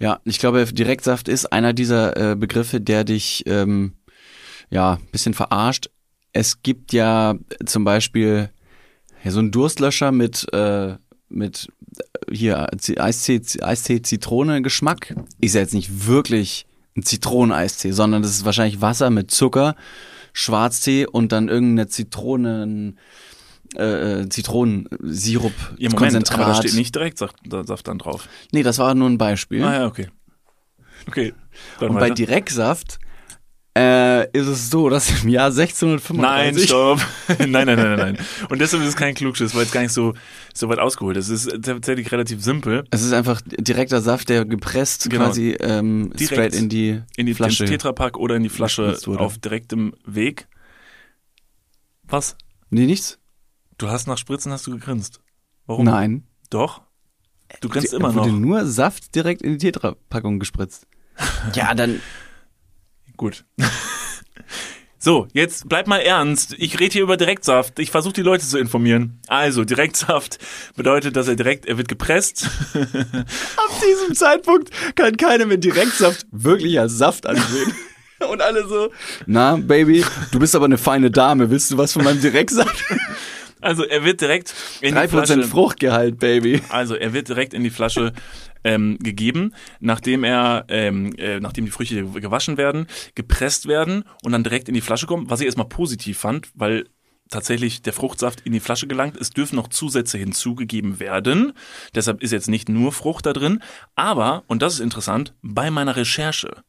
[0.00, 3.94] Ja, ich glaube, Direktsaft ist einer dieser äh, Begriffe, der dich ähm,
[4.70, 5.88] ja ein bisschen verarscht.
[6.32, 8.50] Es gibt ja zum Beispiel
[9.22, 10.96] ja, so einen Durstlöscher mit äh,
[11.28, 11.68] mit
[12.28, 12.66] äh, hier
[12.98, 15.14] Eistee, Eistee Zitrone Geschmack.
[15.40, 16.66] Ist ja jetzt nicht wirklich
[16.96, 19.76] ein Zitroneneistee, sondern das ist wahrscheinlich Wasser mit Zucker,
[20.32, 22.98] Schwarztee und dann irgendeine Zitronen
[23.76, 26.40] äh, äh, Zitronensirup Ihr Moment, Konzentrat.
[26.40, 28.28] aber da steht nicht Direktsaft Saft dann drauf.
[28.50, 29.62] Nee, das war nur ein Beispiel.
[29.62, 30.08] Ah ja, okay.
[31.06, 31.34] Okay.
[31.80, 32.14] Und bei weiter.
[32.14, 32.98] Direktsaft
[33.78, 37.00] äh, ist es so, dass im Jahr 1635 Nein, stopp.
[37.38, 38.18] nein, nein, nein, nein, nein.
[38.50, 40.14] Und deshalb ist es kein Klugschiss, weil es gar nicht so,
[40.54, 41.28] so weit ausgeholt ist.
[41.28, 42.84] Es ist tatsächlich relativ simpel.
[42.90, 45.26] es ist einfach direkter Saft, der gepresst Genau.
[45.26, 47.64] quasi ähm, Direkt straight in die, In die Flasche.
[47.64, 49.20] ins Tetrapack oder in die Flasche wurde.
[49.20, 50.48] auf direktem Weg.
[52.04, 52.36] Was?
[52.70, 53.18] Nee, nichts?
[53.78, 55.20] Du hast nach Spritzen hast du gegrinst.
[55.66, 55.84] Warum?
[55.84, 56.24] Nein.
[56.50, 56.82] Doch.
[57.60, 58.38] Du grinst Die- immer wurde noch.
[58.38, 60.86] nur Saft direkt in die Tetra-Packung gespritzt.
[61.54, 62.00] ja, dann.
[63.18, 63.44] Gut.
[65.00, 66.56] So, jetzt bleib mal ernst.
[66.58, 67.78] Ich rede hier über Direktsaft.
[67.78, 69.20] Ich versuche die Leute zu informieren.
[69.28, 70.38] Also, Direktsaft
[70.74, 72.46] bedeutet, dass er direkt, er wird gepresst.
[72.74, 77.72] Ab diesem Zeitpunkt kann keiner mehr Direktsaft wirklich als Saft ansehen.
[78.28, 78.90] Und alle so,
[79.26, 81.48] na, Baby, du bist aber eine feine Dame.
[81.48, 82.84] Willst du was von meinem Direktsaft?
[83.60, 85.42] Also, er wird direkt in die 3% Flasche.
[85.44, 86.62] Fruchtgehalt, Baby.
[86.68, 88.12] Also er wird direkt in die Flasche
[88.64, 94.44] ähm, gegeben, nachdem er, ähm, äh, nachdem die Früchte gewaschen werden, gepresst werden und dann
[94.44, 95.30] direkt in die Flasche kommen.
[95.30, 96.86] Was ich erstmal positiv fand, weil
[97.30, 99.16] tatsächlich der Fruchtsaft in die Flasche gelangt.
[99.16, 101.52] Es dürfen noch Zusätze hinzugegeben werden.
[101.94, 103.62] Deshalb ist jetzt nicht nur Frucht da drin.
[103.94, 106.62] Aber, und das ist interessant, bei meiner Recherche,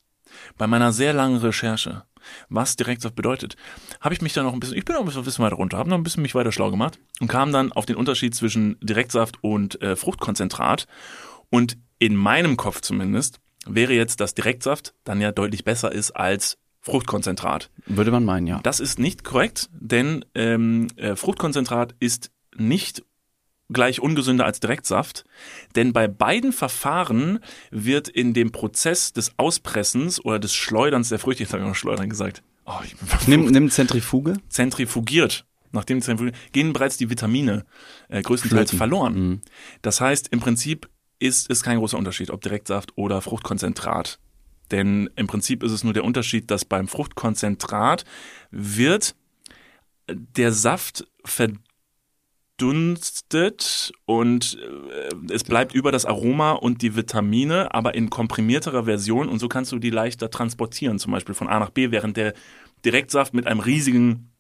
[0.58, 2.04] bei meiner sehr langen Recherche,
[2.50, 3.56] was Direktsaft bedeutet,
[4.02, 5.90] habe ich mich dann noch ein bisschen, ich bin noch ein bisschen weiter runter, habe
[5.90, 9.44] noch ein bisschen mich weiter schlau gemacht und kam dann auf den Unterschied zwischen Direktsaft
[9.44, 10.88] und äh, Fruchtkonzentrat.
[11.50, 16.58] Und in meinem Kopf zumindest wäre jetzt, dass Direktsaft dann ja deutlich besser ist als
[16.82, 17.70] Fruchtkonzentrat.
[17.88, 18.60] Würde man meinen, ja.
[18.64, 23.04] Das ist nicht korrekt, denn ähm, äh, Fruchtkonzentrat ist nicht
[23.72, 25.26] gleich ungesünder als Direktsaft,
[25.76, 27.40] denn bei beiden Verfahren
[27.72, 31.76] wird in dem Prozess des Auspressens oder des Schleuderns der Früchte, jetzt habe ich noch
[31.76, 34.36] Schleudern gesagt, oh, ich bin Nimm, nimm Zentrifuge.
[34.50, 37.66] zentrifugiert, nachdem zentrifugiert, gehen bereits die Vitamine
[38.08, 38.78] äh, größtenteils Flöten.
[38.78, 39.14] verloren.
[39.14, 39.42] Mhm.
[39.82, 40.90] Das heißt, im Prinzip
[41.20, 44.20] ist es kein großer Unterschied, ob Direktsaft oder Fruchtkonzentrat.
[44.72, 48.06] Denn im Prinzip ist es nur der Unterschied, dass beim Fruchtkonzentrat
[48.52, 49.16] wird
[50.08, 51.08] der Saft
[52.60, 59.30] verdunstet und äh, es bleibt über das Aroma und die Vitamine, aber in komprimierterer Version
[59.30, 62.34] und so kannst du die leichter transportieren, zum Beispiel von A nach B, während der
[62.86, 64.32] Direktsaft mit einem riesigen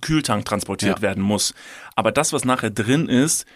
[0.00, 1.02] Kühltank transportiert Ja.
[1.02, 1.54] werden muss.
[1.96, 3.46] Aber das, was nachher drin ist,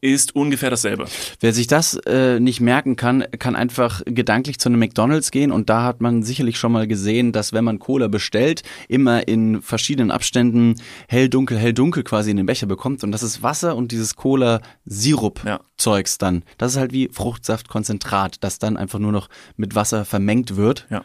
[0.00, 1.06] ist ungefähr dasselbe.
[1.40, 5.70] Wer sich das äh, nicht merken kann, kann einfach gedanklich zu einem McDonalds gehen und
[5.70, 10.10] da hat man sicherlich schon mal gesehen, dass wenn man Cola bestellt, immer in verschiedenen
[10.10, 10.74] Abständen
[11.08, 14.10] hell, dunkel, hell, dunkel quasi in den Becher bekommt und das ist Wasser und dieses
[14.10, 14.16] Ja.
[14.22, 16.44] Cola-Sirup-Zeugs dann.
[16.58, 20.86] Das ist halt wie Fruchtsaftkonzentrat, das dann einfach nur noch mit Wasser vermengt wird.
[20.90, 21.02] Ja.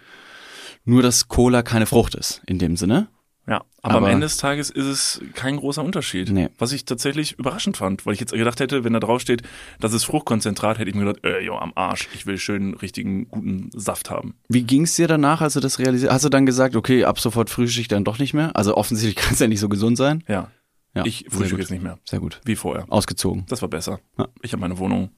[0.86, 3.08] Nur, dass Cola keine Frucht ist, in dem Sinne.
[3.50, 6.30] Ja, aber, Aber- am Ende des Tages ist es kein großer Unterschied.
[6.30, 6.50] Nee.
[6.60, 9.42] Was ich tatsächlich überraschend fand, weil ich jetzt gedacht hätte, wenn da drauf steht,
[9.80, 13.28] das ist Fruchtkonzentrat, hätte ich mir gedacht, äh, jo, am Arsch, ich will schön richtigen,
[13.30, 14.36] guten Saft haben.
[14.50, 17.50] Wie ging's dir danach, als du das realisiert Hast du dann gesagt, okay, ab sofort
[17.50, 18.56] frühstücke ich dann doch nicht mehr?
[18.56, 20.24] Also offensichtlich kann es ja nicht so gesund sein.
[20.28, 20.52] Ja.
[20.96, 22.00] Ja, ich frühstücke jetzt nicht mehr.
[22.04, 22.42] Sehr gut.
[22.46, 22.86] Wie vorher.
[22.90, 23.46] Ausgezogen.
[23.48, 24.00] Das war besser.
[24.18, 24.28] Ja.
[24.42, 25.10] Ich habe meine Wohnung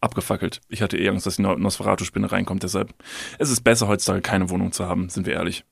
[0.00, 0.60] abgefackelt.
[0.68, 2.94] Ich hatte eh Angst, dass die Nosferatu-Spinne reinkommt, deshalb.
[3.38, 5.64] Es ist besser, heutzutage keine Wohnung zu haben, sind wir ehrlich.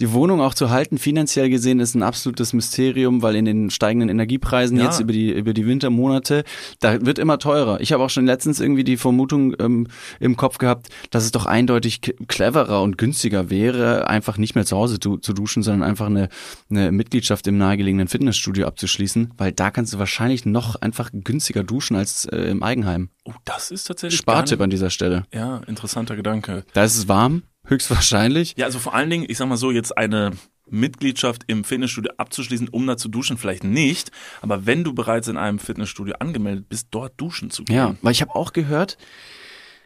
[0.00, 4.08] Die Wohnung auch zu halten, finanziell gesehen, ist ein absolutes Mysterium, weil in den steigenden
[4.08, 4.84] Energiepreisen Ja.
[4.84, 6.44] jetzt über die, über die Wintermonate,
[6.80, 7.80] da wird immer teurer.
[7.80, 9.86] Ich habe auch schon letztens irgendwie die Vermutung ähm,
[10.20, 14.76] im Kopf gehabt, dass es doch eindeutig cleverer und günstiger wäre, einfach nicht mehr zu
[14.76, 16.28] Hause zu, zu duschen, sondern einfach eine,
[16.70, 21.96] eine Mitgliedschaft im nahegelegenen Fitnessstudio abzuschließen, weil da kannst du wahrscheinlich noch einfach günstiger duschen
[21.96, 23.08] als äh, im Eigenheim.
[23.24, 25.24] Oh, das ist tatsächlich Spartipp nicht, an dieser Stelle.
[25.32, 26.64] Ja, interessanter Gedanke.
[26.74, 28.54] Da ist es warm, höchstwahrscheinlich.
[28.56, 30.32] Ja, also vor allen Dingen, ich sag mal so, jetzt eine
[30.68, 34.10] Mitgliedschaft im Fitnessstudio abzuschließen, um da zu duschen, vielleicht nicht.
[34.40, 37.76] Aber wenn du bereits in einem Fitnessstudio angemeldet bist, dort duschen zu gehen.
[37.76, 38.96] Ja, weil ich habe auch gehört,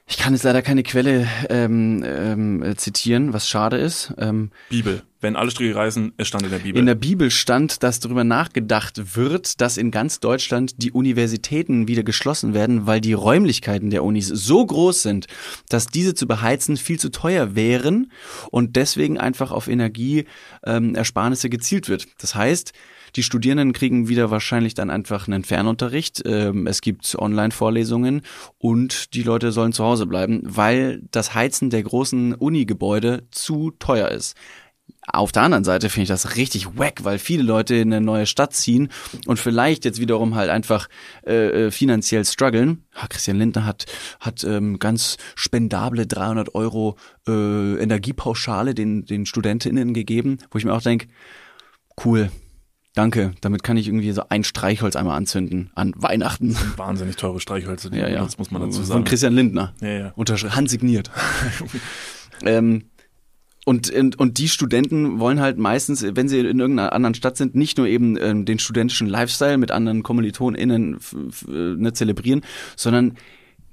[0.08, 4.14] ich kann jetzt leider keine Quelle ähm, ähm, äh, zitieren, was schade ist.
[4.16, 5.02] Ähm, Bibel.
[5.20, 6.78] Wenn alle Stricke reißen, es stand in der Bibel.
[6.78, 12.04] in der Bibel stand, dass darüber nachgedacht wird, dass in ganz Deutschland die Universitäten wieder
[12.04, 15.26] geschlossen werden, weil die Räumlichkeiten der Unis so groß sind,
[15.68, 18.10] dass diese zu beheizen viel zu teuer wären
[18.50, 22.06] und deswegen einfach auf Energieersparnisse ähm, gezielt wird.
[22.18, 22.72] Das heißt,
[23.18, 26.22] die Studierenden kriegen wieder wahrscheinlich dann einfach einen Fernunterricht.
[26.24, 28.22] Ähm, es gibt Online-Vorlesungen
[28.58, 34.08] und die Leute sollen zu Hause bleiben, weil das Heizen der großen Uni-Gebäude zu teuer
[34.08, 34.36] ist.
[35.08, 38.26] Auf der anderen Seite finde ich das richtig wack, weil viele Leute in eine neue
[38.26, 38.88] Stadt ziehen
[39.26, 40.88] und vielleicht jetzt wiederum halt einfach
[41.26, 42.84] äh, äh, finanziell strugglen.
[42.94, 43.86] Ja, Christian Lindner hat
[44.20, 46.96] hat ähm, ganz spendable 300 Euro
[47.26, 51.08] äh, Energiepauschale den den Studentinnen gegeben, wo ich mir auch denke,
[52.04, 52.30] cool,
[52.94, 56.56] danke, damit kann ich irgendwie so ein Streichholz einmal anzünden an Weihnachten.
[56.76, 58.24] Wahnsinnig teure Streichhölzer, die Ja, ja.
[58.24, 59.04] das muss man dazu Von sagen.
[59.04, 59.74] Christian Lindner.
[59.80, 60.12] Ja, ja.
[60.16, 61.10] Unterschrift, handsigniert.
[62.44, 62.84] ähm,
[63.68, 67.54] und, und, und die Studenten wollen halt meistens, wenn sie in irgendeiner anderen Stadt sind,
[67.54, 70.98] nicht nur eben ähm, den studentischen Lifestyle mit anderen KommilitonInnen
[71.46, 72.40] äh, ne, zelebrieren,
[72.76, 73.18] sondern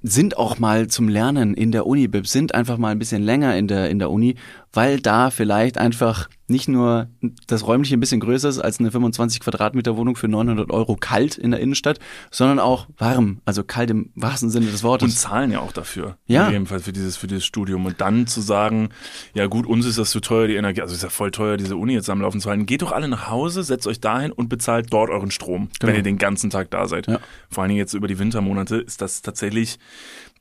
[0.02, 3.68] sind auch mal zum Lernen in der Uni, sind einfach mal ein bisschen länger in
[3.68, 4.36] der, in der Uni,
[4.74, 7.08] weil da vielleicht einfach nicht nur
[7.48, 11.38] das räumliche ein bisschen größer ist als eine 25 Quadratmeter Wohnung für 900 Euro kalt
[11.38, 15.16] in der Innenstadt, sondern auch warm, also kalt im wahrsten Sinne des Und Wortes.
[15.22, 16.18] zahlen ja auch dafür.
[16.28, 16.50] Ja.
[16.50, 17.86] Jedenfalls für dieses, für dieses Studium.
[17.86, 18.90] Und dann zu sagen,
[19.34, 21.76] ja gut, uns ist das zu teuer, die Energie, also ist ja voll teuer, diese
[21.78, 22.66] Uni jetzt am Laufen zu halten.
[22.68, 25.90] Geht doch alle nach Hause, setzt euch dahin und bezahlt dort euren Strom, Genau.
[25.92, 27.08] wenn ihr den ganzen Tag da seid.
[27.08, 27.20] Ja.
[27.50, 29.80] Vor allen Dingen jetzt über die Wintermonate ist das tatsächlich,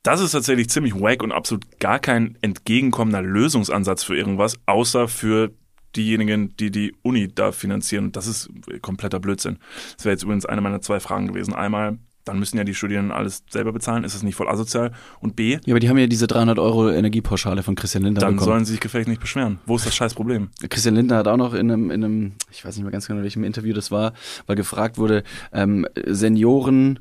[0.02, 5.50] das ist tatsächlich ziemlich wack und absolut gar kein entgegenkommender Lösungsansatz für irgendwas, außer für
[5.96, 8.06] diejenigen, die die Uni da finanzieren.
[8.06, 8.50] Und das ist
[8.82, 9.58] kompletter Blödsinn.
[9.96, 11.54] Das wäre jetzt übrigens eine meiner zwei Fragen gewesen.
[11.54, 14.02] Einmal, dann müssen ja die Studierenden alles selber bezahlen.
[14.02, 14.92] Ist das nicht voll asozial?
[15.20, 18.34] Und B, Ja, aber die haben ja diese 300 Euro Energiepauschale von Christian Lindner dann
[18.34, 18.46] bekommen.
[18.50, 19.58] sollen sie sich gefälligst nicht beschweren.
[19.66, 20.48] Wo ist das scheiß Problem?
[20.70, 23.18] Christian Lindner hat auch noch in einem, in einem, ich weiß nicht mehr ganz genau,
[23.18, 24.14] in welchem Interview das war,
[24.46, 25.22] weil gefragt wurde,
[25.52, 27.00] ähm, Senioren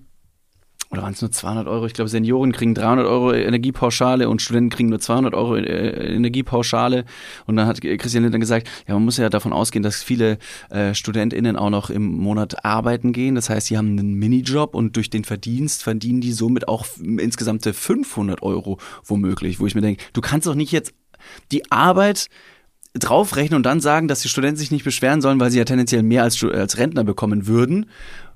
[0.93, 1.87] oder waren es nur 200 Euro?
[1.87, 7.05] Ich glaube, Senioren kriegen 300 Euro Energiepauschale und Studenten kriegen nur 200 Euro äh, Energiepauschale.
[7.47, 10.37] Und dann hat Christian Lindner gesagt, ja, man muss ja davon ausgehen, dass viele
[10.69, 13.33] äh, StudentInnen auch noch im Monat arbeiten gehen.
[13.33, 17.73] Das heißt, sie haben einen Minijob und durch den Verdienst verdienen die somit auch insgesamte
[17.73, 20.93] 500 Euro womöglich, wo ich mir denke, du kannst doch nicht jetzt
[21.51, 22.27] die Arbeit
[22.93, 26.03] draufrechnen und dann sagen, dass die Studenten sich nicht beschweren sollen, weil sie ja tendenziell
[26.03, 27.87] mehr als, als Rentner bekommen würden.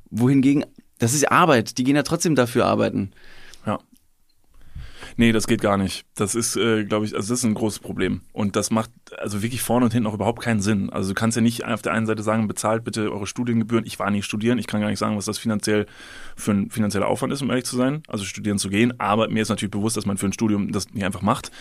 [0.09, 0.65] Wohingegen
[0.99, 1.77] das ist Arbeit.
[1.77, 3.11] Die gehen ja trotzdem dafür arbeiten.
[3.65, 3.79] Ja.
[5.15, 6.05] Nee, das geht gar nicht.
[6.15, 8.21] Das ist, äh, glaube ich, also das ist ein großes Problem.
[8.33, 10.89] Und das macht also wirklich vorne und hinten auch überhaupt keinen Sinn.
[10.89, 13.85] Also du kannst ja nicht auf der einen Seite sagen, bezahlt bitte eure Studiengebühren.
[13.85, 14.59] Ich war nie studieren.
[14.59, 15.87] Ich kann gar nicht sagen, was das finanziell
[16.35, 18.03] für ein finanzieller Aufwand ist, um ehrlich zu sein.
[18.07, 18.99] Also studieren zu gehen.
[18.99, 21.51] Aber mir ist natürlich bewusst, dass man für ein Studium das nicht einfach macht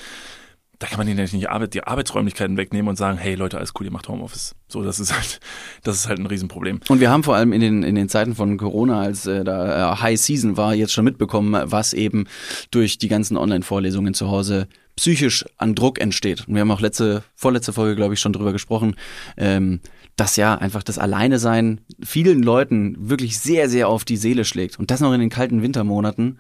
[0.79, 3.87] da kann man ihnen nicht Arbeit, die Arbeitsräumlichkeiten wegnehmen und sagen, hey Leute, alles cool,
[3.87, 4.55] ihr macht Homeoffice.
[4.68, 5.41] So, das ist halt,
[5.83, 6.81] das ist halt ein Riesenproblem.
[6.89, 9.95] Und wir haben vor allem in den, in den Zeiten von Corona, als äh, da
[9.95, 12.27] äh, High Season war, jetzt schon mitbekommen, was eben
[12.70, 16.49] durch die ganzen Online-Vorlesungen zu Hause psychisch an Druck entsteht.
[16.49, 18.97] Und wir haben auch letzte, vorletzte Folge, glaube ich, schon drüber gesprochen,
[19.37, 19.81] ähm,
[20.16, 24.79] dass ja einfach das Alleinesein vielen Leuten wirklich sehr, sehr auf die Seele schlägt.
[24.79, 26.39] Und das noch in den kalten Wintermonaten.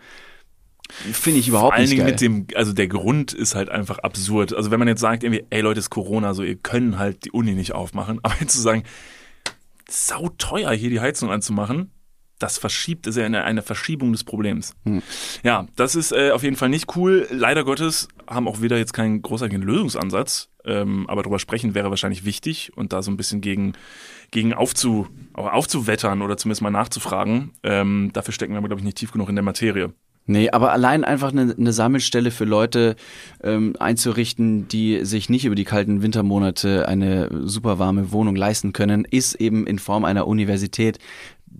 [0.90, 4.54] Finde ich überhaupt Vor allen Dingen mit dem, also der Grund ist halt einfach absurd.
[4.54, 7.24] Also wenn man jetzt sagt, irgendwie, ey Leute, es ist Corona, so ihr können halt
[7.24, 8.84] die Uni nicht aufmachen, aber jetzt zu sagen,
[9.88, 11.90] sau teuer hier die Heizung anzumachen,
[12.38, 14.74] das verschiebt, ist ja eine, eine Verschiebung des Problems.
[14.84, 15.02] Hm.
[15.42, 17.26] Ja, das ist äh, auf jeden Fall nicht cool.
[17.30, 22.24] Leider Gottes haben auch wieder jetzt keinen großartigen Lösungsansatz, ähm, aber darüber sprechen wäre wahrscheinlich
[22.24, 23.72] wichtig und da so ein bisschen gegen,
[24.32, 27.52] gegen aufzu, aufzuwettern oder zumindest mal nachzufragen.
[27.62, 29.94] Ähm, dafür stecken wir aber, glaube ich, nicht tief genug in der Materie.
[30.28, 32.96] Nee, aber allein einfach eine, eine Sammelstelle für Leute
[33.44, 39.04] ähm, einzurichten, die sich nicht über die kalten Wintermonate eine super warme Wohnung leisten können,
[39.04, 40.98] ist eben in Form einer Universität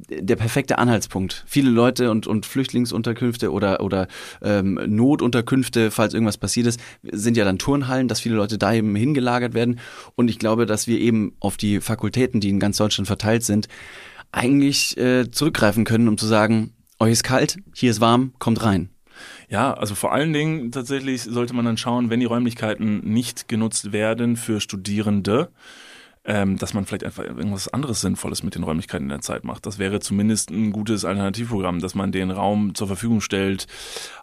[0.09, 1.45] der perfekte Anhaltspunkt.
[1.47, 4.09] Viele Leute und, und Flüchtlingsunterkünfte oder, oder
[4.43, 8.95] ähm, Notunterkünfte, falls irgendwas passiert ist, sind ja dann Turnhallen, dass viele Leute da eben
[8.95, 9.79] hingelagert werden.
[10.14, 13.69] Und ich glaube, dass wir eben auf die Fakultäten, die in ganz Deutschland verteilt sind,
[14.33, 18.90] eigentlich äh, zurückgreifen können, um zu sagen, euch ist kalt, hier ist warm, kommt rein.
[19.49, 23.92] Ja, also vor allen Dingen tatsächlich sollte man dann schauen, wenn die Räumlichkeiten nicht genutzt
[23.92, 25.51] werden für Studierende,
[26.24, 29.64] ähm, dass man vielleicht einfach irgendwas anderes Sinnvolles mit den Räumlichkeiten in der Zeit macht.
[29.64, 33.66] Das wäre zumindest ein gutes Alternativprogramm, dass man den Raum zur Verfügung stellt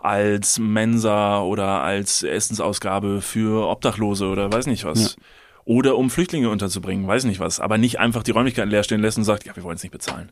[0.01, 5.15] als Mensa oder als Essensausgabe für Obdachlose oder weiß nicht was.
[5.15, 5.23] Ja
[5.65, 9.17] oder um Flüchtlinge unterzubringen, weiß nicht was, aber nicht einfach die Räumlichkeiten leer stehen lässt
[9.17, 10.31] und sagt, ja, wir wollen es nicht bezahlen.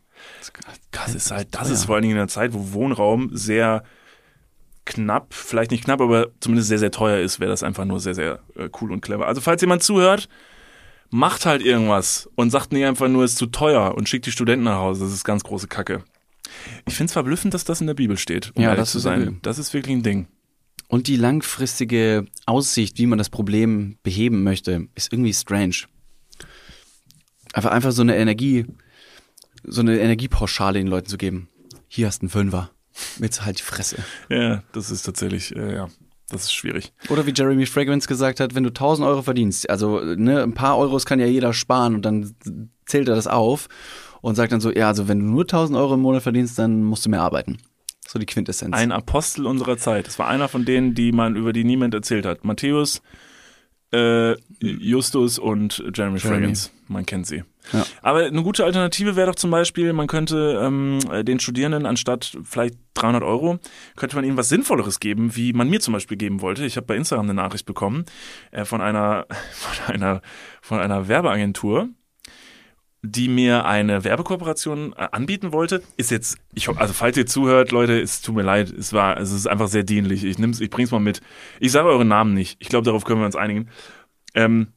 [0.92, 3.84] Das ist halt, das ist vor allen Dingen in einer Zeit, wo Wohnraum sehr
[4.86, 8.16] knapp, vielleicht nicht knapp, aber zumindest sehr, sehr teuer ist, wäre das einfach nur sehr,
[8.16, 9.28] sehr äh, cool und clever.
[9.28, 10.28] Also falls jemand zuhört,
[11.12, 14.32] macht halt irgendwas und sagt nicht einfach nur, es ist zu teuer und schickt die
[14.32, 15.04] Studenten nach Hause.
[15.06, 16.04] Das ist ganz große Kacke.
[16.86, 19.40] Ich finde es verblüffend, dass das in der Bibel steht, um ja, das zu sein.
[19.42, 20.28] Das ist wirklich ein Ding.
[20.92, 25.86] Und die langfristige Aussicht, wie man das Problem beheben möchte, ist irgendwie strange.
[27.54, 28.66] Einfach, einfach so eine Energie,
[29.64, 31.48] so eine Energiepauschale den Leuten zu geben.
[31.88, 32.72] Hier hast du einen Fünfer.
[33.22, 34.04] Jetzt halt die Fresse.
[34.28, 35.88] Ja, das ist tatsächlich, äh, ja,
[36.28, 36.92] das ist schwierig.
[37.08, 40.78] Oder wie Jeremy Fragrance gesagt hat, wenn du 1000 Euro verdienst, also ne, ein paar
[40.78, 42.36] Euros kann ja jeder sparen und dann
[42.86, 43.70] zählt er das auf
[44.20, 46.84] und sagt dann so, ja, also wenn du nur 1000 Euro im Monat verdienst, dann
[46.84, 47.60] musst du mehr arbeiten.
[48.12, 48.76] So die Quintessenz.
[48.76, 50.06] Ein Apostel unserer Zeit.
[50.06, 52.44] Das war einer von denen, die man, über die niemand erzählt hat.
[52.44, 53.02] Matthäus,
[53.94, 56.72] äh, Justus und Jeremy, Fragrance.
[56.90, 57.46] Man kennt sie.
[57.72, 57.86] Ja.
[58.02, 62.76] Aber eine gute Alternative wäre doch zum Beispiel, man könnte ähm, den Studierenden anstatt vielleicht
[62.96, 63.60] 300 Euro,
[63.96, 66.66] könnte man ihnen was Sinnvolleres geben, wie man mir zum Beispiel geben wollte.
[66.66, 68.04] Ich habe bei Instagram eine Nachricht bekommen
[68.52, 70.22] äh, von einer von einer
[70.62, 71.88] von einer Werbeagentur,
[73.04, 78.00] die mir eine Werbekooperation äh, anbieten wollte, ist jetzt, ich also falls ihr zuhört, Leute,
[78.00, 80.24] es tut mir leid, es war, es ist einfach sehr dienlich.
[80.24, 81.22] Ich nimm's, ich bring's mal mit.
[81.60, 82.58] Ich sage euren Namen nicht.
[82.60, 83.70] Ich glaube, darauf können wir uns einigen.
[84.36, 84.68] Ähm,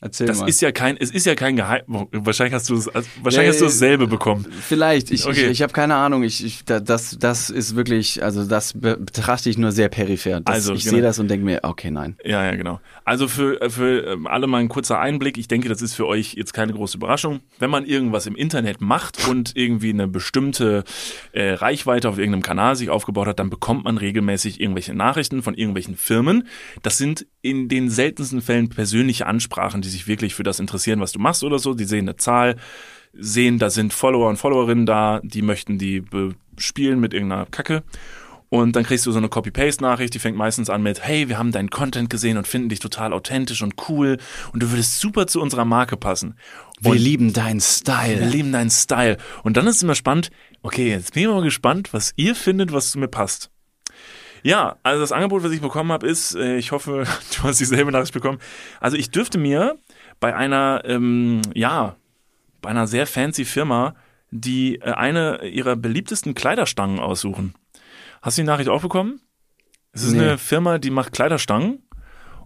[0.00, 0.48] Erzähl das mal.
[0.48, 1.82] ist ja kein, es ist ja kein Geheim.
[2.12, 4.46] Wahrscheinlich hast du es, wahrscheinlich ja, hast du dasselbe bekommen.
[4.60, 5.10] Vielleicht.
[5.10, 5.46] Ich, okay.
[5.46, 6.22] ich, ich habe keine Ahnung.
[6.22, 10.40] Ich, ich, das, das ist wirklich, also das betrachte ich nur sehr peripher.
[10.40, 10.94] Das, also ich genau.
[10.94, 12.16] sehe das und denke mir, okay, nein.
[12.24, 12.80] Ja, ja, genau.
[13.04, 15.36] Also für, für ähm, alle mal ein kurzer Einblick.
[15.36, 17.40] Ich denke, das ist für euch jetzt keine große Überraschung.
[17.58, 20.84] Wenn man irgendwas im Internet macht und irgendwie eine bestimmte
[21.32, 25.54] äh, Reichweite auf irgendeinem Kanal sich aufgebaut hat, dann bekommt man regelmäßig irgendwelche Nachrichten von
[25.54, 26.46] irgendwelchen Firmen.
[26.82, 31.12] Das sind in den seltensten Fällen persönliche Ansprachen, die sich wirklich für das interessieren, was
[31.12, 31.74] du machst oder so.
[31.74, 32.56] Die sehen eine Zahl,
[33.12, 36.00] sehen, da sind Follower und Followerinnen da, die möchten die
[36.54, 37.82] bespielen mit irgendeiner Kacke.
[38.50, 41.52] Und dann kriegst du so eine Copy-Paste-Nachricht, die fängt meistens an mit, hey, wir haben
[41.52, 44.16] deinen Content gesehen und finden dich total authentisch und cool
[44.52, 46.34] und du würdest super zu unserer Marke passen.
[46.80, 48.26] Wir Und lieben deinen wir Style.
[48.26, 49.18] lieben deinen Style.
[49.42, 50.30] Und dann ist es immer spannend,
[50.62, 53.50] okay, jetzt bin ich mal gespannt, was ihr findet, was zu mir passt.
[54.42, 57.04] Ja, also das Angebot, was ich bekommen habe, ist, äh, ich hoffe,
[57.36, 58.38] du hast dieselbe Nachricht bekommen.
[58.80, 59.76] Also ich dürfte mir
[60.20, 61.96] bei einer, ähm, ja,
[62.62, 63.94] bei einer sehr fancy Firma
[64.30, 67.54] die äh, eine ihrer beliebtesten Kleiderstangen aussuchen.
[68.20, 69.20] Hast du die Nachricht auch bekommen?
[69.92, 70.20] Es ist Nee.
[70.20, 71.82] eine Firma, die macht Kleiderstangen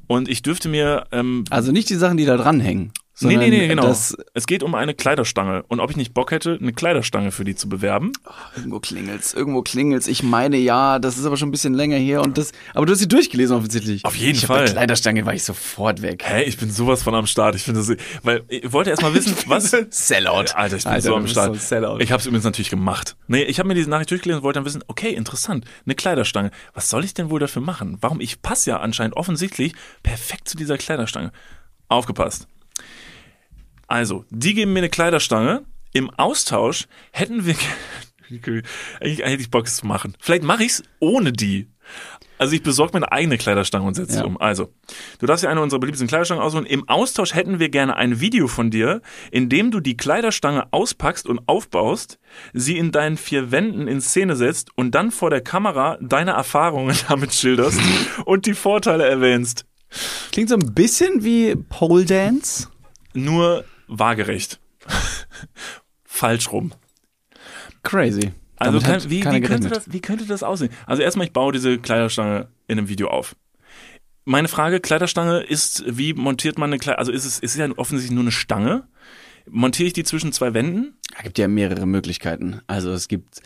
[0.07, 2.93] und ich dürfte mir ähm, Also nicht die Sachen, die da dranhängen.
[3.20, 3.82] Nee, sondern nee, nee, genau.
[3.82, 7.44] Das, es geht um eine Kleiderstange und ob ich nicht Bock hätte, eine Kleiderstange für
[7.44, 8.12] die zu bewerben.
[8.56, 10.06] irgendwo klingelt's, irgendwo klingelt's.
[10.06, 12.92] Ich meine ja, das ist aber schon ein bisschen länger her und das, aber du
[12.92, 14.06] hast sie durchgelesen offensichtlich.
[14.06, 14.64] Auf jeden ich Fall.
[14.64, 16.22] Bei Kleiderstange war ich sofort weg.
[16.24, 17.54] Hey, ich bin sowas von am Start.
[17.54, 19.76] Ich finde das, weil ich wollte erst mal wissen, was.
[19.90, 20.54] Sellout.
[20.54, 21.54] Alter, ich bin Alter, so am Start.
[21.54, 21.98] so Sellout.
[22.00, 23.16] Ich habe es übrigens natürlich gemacht.
[23.28, 26.50] Nee, ich habe mir diese Nachricht durchgelesen und wollte dann wissen, okay, interessant, eine Kleiderstange.
[26.72, 27.98] Was soll ich denn wohl dafür machen?
[28.00, 28.20] Warum?
[28.20, 31.30] Ich passe ja anscheinend offensichtlich perfekt zu dieser Kleiderstange.
[31.88, 32.48] Aufgepasst.
[33.93, 35.64] Also, die geben mir eine Kleiderstange.
[35.93, 37.55] Im Austausch hätten wir.
[38.30, 40.14] Eigentlich hätte ich Bock, es zu machen.
[40.18, 41.68] Vielleicht mache ich es ohne die.
[42.38, 44.24] Also ich besorge mir eine eigene Kleiderstange und setze sie Ja.
[44.24, 44.40] um.
[44.40, 44.72] Also,
[45.18, 46.64] du darfst dir eine unserer beliebtesten Kleiderstangen aussuchen.
[46.64, 51.26] Im Austausch hätten wir gerne ein Video von dir, in dem du die Kleiderstange auspackst
[51.26, 52.18] und aufbaust,
[52.55, 56.97] sie in deinen vier Wänden in Szene setzt und dann vor der Kamera deine Erfahrungen
[57.09, 57.78] damit schilderst
[58.24, 59.66] und die Vorteile erwähnst.
[60.32, 62.68] Klingt so ein bisschen wie Pole Dance.
[63.14, 64.61] Nur waagerecht.
[66.05, 66.72] Falsch rum.
[67.83, 68.33] Crazy.
[68.57, 70.70] Also kann, wie, wie, könnte das, wie könnte das aussehen?
[70.87, 73.35] Also erstmal, ich baue diese Kleiderstange in einem Video auf.
[74.24, 77.68] Meine Frage, Kleiderstange ist, wie montiert man eine Kleider, also ist es, ist es ja
[77.76, 78.87] offensichtlich nur eine Stange?
[79.51, 80.97] Montiere ich die zwischen zwei Wänden?
[81.16, 82.61] Es gibt ja mehrere Möglichkeiten.
[82.68, 83.41] Also es gibt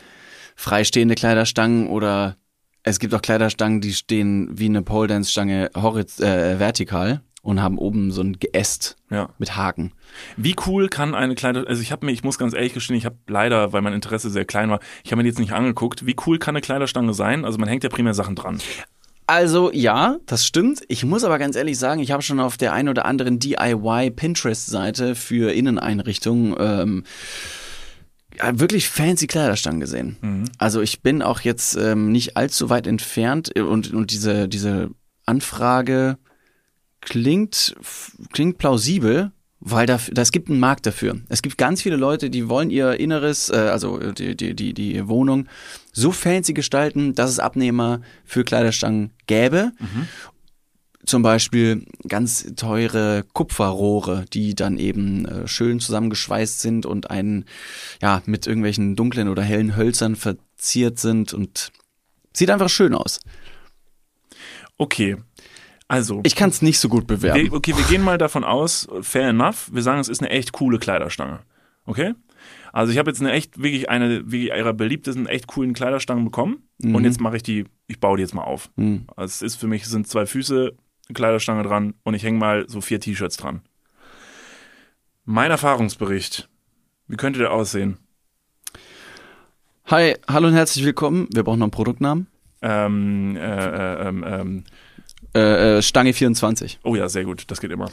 [0.55, 2.37] freistehende Kleiderstangen oder
[2.83, 7.79] es gibt auch Kleiderstangen, die stehen wie eine Pole Dance Stange äh, vertikal und haben
[7.79, 9.29] oben so ein Geäst Ja.
[9.39, 9.93] mit Haken.
[10.37, 13.05] Wie cool kann eine Kleider, also ich habe mir, ich muss ganz ehrlich gestehen, ich
[13.07, 16.07] habe leider, weil mein Interesse sehr klein war, ich habe mir die jetzt nicht angeguckt.
[16.07, 17.45] Wie cool kann eine Kleiderstange sein?
[17.45, 18.61] Also man hängt ja primär Sachen dran.
[19.29, 20.83] Also ja, das stimmt.
[20.89, 24.11] Ich muss aber ganz ehrlich sagen, ich habe schon auf der ein oder anderen DIY
[24.13, 27.05] Pinterest-Seite für Inneneinrichtungen ähm,
[28.53, 30.51] wirklich fancy Kleiderstangen gesehen.
[30.59, 34.91] Also ich bin auch jetzt ähm, nicht allzu weit entfernt und, und diese, diese
[35.25, 36.19] Anfrage
[37.07, 37.75] klingt,
[38.33, 39.33] klingt plausibel.
[39.59, 41.19] Weil da, das gibt einen Markt dafür.
[41.31, 45.09] Es gibt ganz viele Leute, die wollen ihr Inneres, äh, also die, die, die, die
[45.09, 45.49] Wohnung
[45.93, 49.73] so fancy gestalten, dass es Abnehmer für Kleiderstangen gäbe.
[51.07, 57.47] Zum Beispiel ganz teure Kupferrohre, die dann eben äh, schön zusammengeschweißt sind und einen,
[58.03, 61.73] ja, mit irgendwelchen dunklen oder hellen Hölzern verziert sind und
[62.35, 63.21] sieht einfach schön aus.
[64.77, 65.17] Okay.
[65.89, 66.21] Also.
[66.25, 67.43] Ich kann es nicht so gut bewerben.
[67.43, 70.53] Wir, okay, wir gehen mal davon aus, fair enough, wir sagen, es ist eine echt
[70.53, 71.41] coole Kleiderstange.
[71.85, 72.15] Okay?
[72.73, 76.69] Also ich habe jetzt eine echt, wirklich eine, wie ihrer beliebtesten, echt coolen Kleiderstangen bekommen.
[76.83, 78.71] Und jetzt mache ich die, ich baue die jetzt mal auf.
[78.77, 79.07] Mhm.
[79.17, 80.75] Also es ist für mich, es sind zwei Füße,
[81.09, 83.63] eine Kleiderstange dran und ich hänge mal so vier T-Shirts dran.
[85.25, 86.49] Mein Erfahrungsbericht.
[87.09, 87.99] Wie könnte der aussehen?
[89.87, 91.29] Hi, hallo und herzlich willkommen.
[91.33, 92.27] Wir brauchen noch einen Produktnamen.
[92.61, 94.65] Ähm, äh, äh, ähm, ähm,
[95.37, 96.79] Äh, äh, Stange 24.
[96.83, 97.91] oh ja, sehr gut, das geht immer.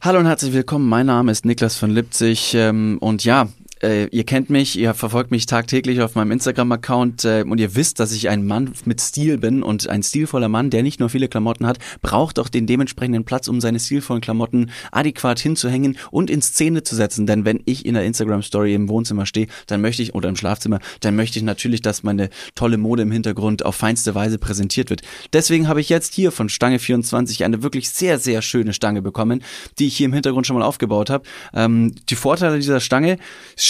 [0.00, 0.88] Hallo und herzlich willkommen.
[0.88, 3.48] Mein Name ist Niklas von Lipzig ähm, und ja,
[3.84, 8.00] äh, ihr kennt mich, ihr verfolgt mich tagtäglich auf meinem Instagram-Account äh, und ihr wisst,
[8.00, 11.28] dass ich ein Mann mit Stil bin und ein stilvoller Mann, der nicht nur viele
[11.28, 16.42] Klamotten hat, braucht auch den dementsprechenden Platz, um seine stilvollen Klamotten adäquat hinzuhängen und in
[16.42, 17.26] Szene zu setzen.
[17.26, 20.80] Denn wenn ich in der Instagram-Story im Wohnzimmer stehe, dann möchte ich, oder im Schlafzimmer,
[21.00, 25.02] dann möchte ich natürlich, dass meine tolle Mode im Hintergrund auf feinste Weise präsentiert wird.
[25.32, 29.42] Deswegen habe ich jetzt hier von Stange 24 eine wirklich sehr, sehr schöne Stange bekommen,
[29.78, 31.24] die ich hier im Hintergrund schon mal aufgebaut habe.
[31.52, 33.18] Ähm, die Vorteile dieser Stange,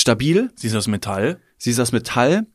[0.09, 1.39] stabil, Sie ist aus Metall.
[1.57, 2.47] sie ist aus Metall,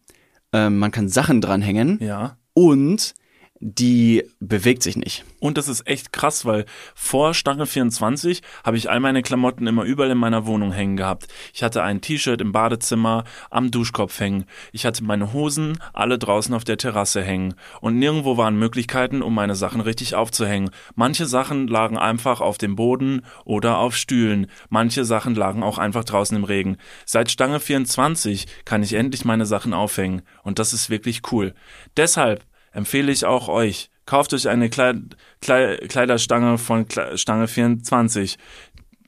[0.53, 2.37] ähm, man kann Sachen dranhängen Ja.
[2.53, 3.15] und
[3.61, 5.25] die bewegt sich nicht.
[5.39, 9.83] Und das ist echt krass, weil vor Stange 24 habe ich all meine Klamotten immer
[9.83, 11.27] überall in meiner Wohnung hängen gehabt.
[11.53, 14.45] Ich hatte ein T-Shirt im Badezimmer am Duschkopf hängen.
[14.71, 17.53] Ich hatte meine Hosen alle draußen auf der Terrasse hängen.
[17.81, 20.69] Und nirgendwo waren Möglichkeiten, um meine Sachen richtig aufzuhängen.
[20.95, 24.47] Manche Sachen lagen einfach auf dem Boden oder auf Stühlen.
[24.69, 26.77] Manche Sachen lagen auch einfach draußen im Regen.
[27.05, 30.21] Seit Stange 24 kann ich endlich meine Sachen aufhängen.
[30.43, 31.53] Und das ist wirklich cool.
[31.97, 38.37] Deshalb empfehle ich auch euch, kauft euch eine Kleid Kleid Kleiderstange von Kle Stange 24.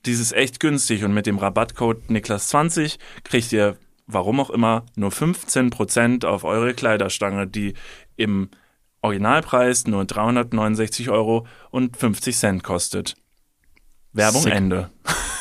[0.05, 3.77] Die ist echt günstig und mit dem Rabattcode Niklas20 kriegt ihr
[4.13, 7.73] warum auch immer, nur 15% auf eure Kleiderstange, die
[8.15, 8.49] im
[9.01, 13.15] Originalpreis nur 369 Euro und 50 Cent kostet.
[14.13, 14.53] Werbung Sick.
[14.53, 14.89] Ende.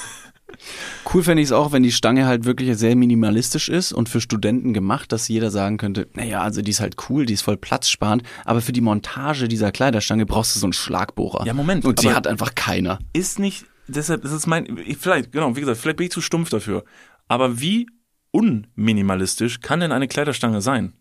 [1.12, 4.20] Cool fände ich es auch, wenn die Stange halt wirklich sehr minimalistisch ist und für
[4.20, 7.56] Studenten gemacht, dass jeder sagen könnte, naja, also die ist halt cool, die ist voll
[7.56, 11.46] platzsparend, aber für die Montage dieser Kleiderstange brauchst du so einen Schlagbohrer.
[11.46, 12.98] Ja, Moment, Und die hat einfach keiner.
[13.12, 16.20] Ist nicht, deshalb, das ist mein, ich- vielleicht, genau, wie gesagt, vielleicht bin ich zu
[16.20, 16.84] stumpf dafür.
[17.26, 17.86] Aber wie
[18.32, 20.92] unminimalistisch kann denn eine Kleiderstange sein?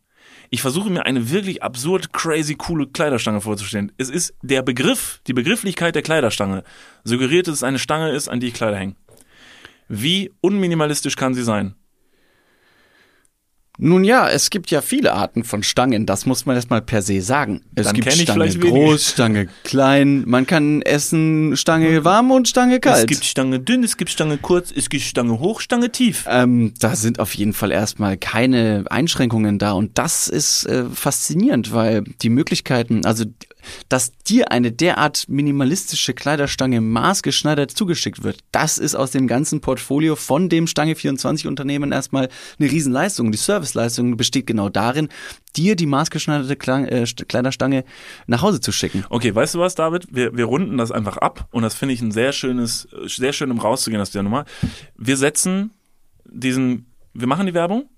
[0.52, 3.92] Ich versuche mir eine wirklich absurd, crazy, coole Kleiderstange vorzustellen.
[3.98, 6.64] Es ist der Begriff, die Begrifflichkeit der Kleiderstange
[7.04, 8.96] suggeriert, dass es eine Stange ist, an die ich Kleider hänge.
[9.90, 11.76] Wie unminimalistisch kann sie sein?
[13.82, 17.22] Nun ja, es gibt ja viele Arten von Stangen, das muss man erstmal per se
[17.22, 17.62] sagen.
[17.76, 23.00] Es Dann gibt Stange groß, Stange klein, man kann essen Stange warm und Stange kalt.
[23.00, 26.26] Es gibt Stange dünn, es gibt Stange kurz, es gibt Stange hoch, Stange tief.
[26.28, 31.72] Ähm, da sind auf jeden Fall erstmal keine Einschränkungen da und das ist äh, faszinierend,
[31.72, 33.24] weil die Möglichkeiten, also
[33.90, 40.16] dass dir eine derart minimalistische Kleiderstange maßgeschneidert zugeschickt wird, das ist aus dem ganzen Portfolio
[40.16, 43.32] von dem Stange 24 Unternehmen erstmal eine Riesenleistung.
[43.32, 45.10] Die Serviceleistung besteht genau darin,
[45.56, 47.84] dir die maßgeschneiderte äh, St- Kleiderstange
[48.28, 49.04] nach Hause zu schicken.
[49.10, 50.08] Okay, weißt du was, David?
[50.12, 53.52] Wir, wir runden das einfach ab und das finde ich ein sehr schönes, sehr schön,
[53.52, 54.46] um rauszugehen aus dieser Nummer.
[54.96, 55.72] Wir setzen
[56.26, 57.90] diesen, wir machen die Werbung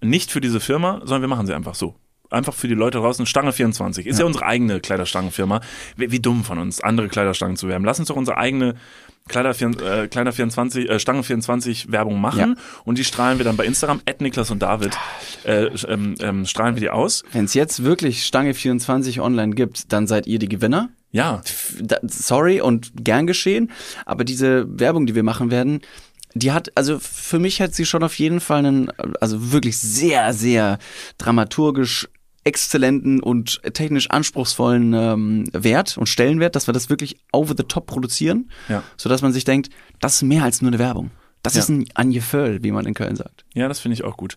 [0.00, 1.94] nicht für diese Firma, sondern wir machen sie einfach so.
[2.30, 3.24] Einfach für die Leute draußen.
[3.26, 5.60] Stange 24 ist ja, unsere eigene Kleiderstangenfirma.
[5.96, 7.84] Wie, wie dumm von uns, andere Kleiderstangen zu werben.
[7.84, 8.74] Lass uns doch unsere eigene
[9.28, 12.62] Kleider, äh, Kleider 24, äh, Stange 24 Werbung machen Ja.
[12.84, 14.96] und die strahlen wir dann bei Instagram, at Niklas und David,
[15.44, 17.24] äh, ähm, ähm, strahlen wir die aus.
[17.32, 20.90] Wenn es jetzt wirklich Stange 24 online gibt, dann seid ihr die Gewinner.
[21.10, 21.40] Ja,
[22.02, 23.70] sorry und gern geschehen,
[24.04, 25.80] aber diese Werbung, die wir machen werden,
[26.34, 30.34] die hat, also für mich hat sie schon auf jeden Fall einen, also wirklich sehr,
[30.34, 30.78] sehr
[31.18, 32.08] dramaturgisch
[32.46, 37.86] exzellenten und technisch anspruchsvollen ähm, Wert und Stellenwert, dass wir das wirklich over the top
[37.86, 38.82] produzieren, Ja.
[38.96, 39.70] sodass man sich denkt,
[40.00, 41.10] das ist mehr als nur eine Werbung.
[41.42, 41.60] Das Ja.
[41.60, 43.44] ist ein Angeföll, wie man in Köln sagt.
[43.56, 44.36] Ja, das finde ich auch gut.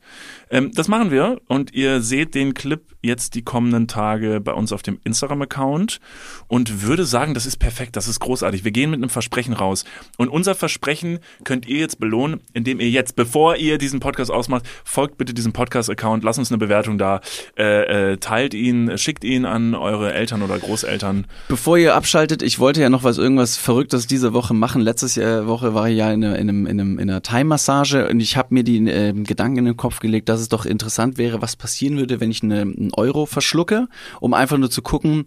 [0.49, 4.71] Ähm, das machen wir und ihr seht den Clip jetzt die kommenden Tage bei uns
[4.71, 5.99] auf dem Instagram-Account
[6.47, 8.63] und würde sagen, das ist perfekt, das ist großartig.
[8.63, 9.83] Wir gehen mit einem Versprechen raus
[10.17, 14.65] und unser Versprechen könnt ihr jetzt belohnen, indem ihr jetzt, bevor ihr diesen Podcast ausmacht,
[14.85, 17.19] folgt bitte diesem Podcast-Account, lasst uns eine Bewertung da,
[17.57, 21.27] äh, äh, teilt ihn, schickt ihn an eure Eltern oder Großeltern.
[21.49, 24.79] Bevor ihr abschaltet, ich wollte ja noch was irgendwas Verrücktes diese Woche machen.
[24.79, 28.53] Letztes Jahr Woche war ich ja in, einem, in, in einer Thai-Massage und ich habe
[28.53, 31.97] mir die äh, Gedanken in den Kopf gelegt, dass es doch interessant wäre, was passieren
[31.97, 33.87] würde, wenn ich eine, einen Euro verschlucke,
[34.19, 35.25] um einfach nur zu gucken,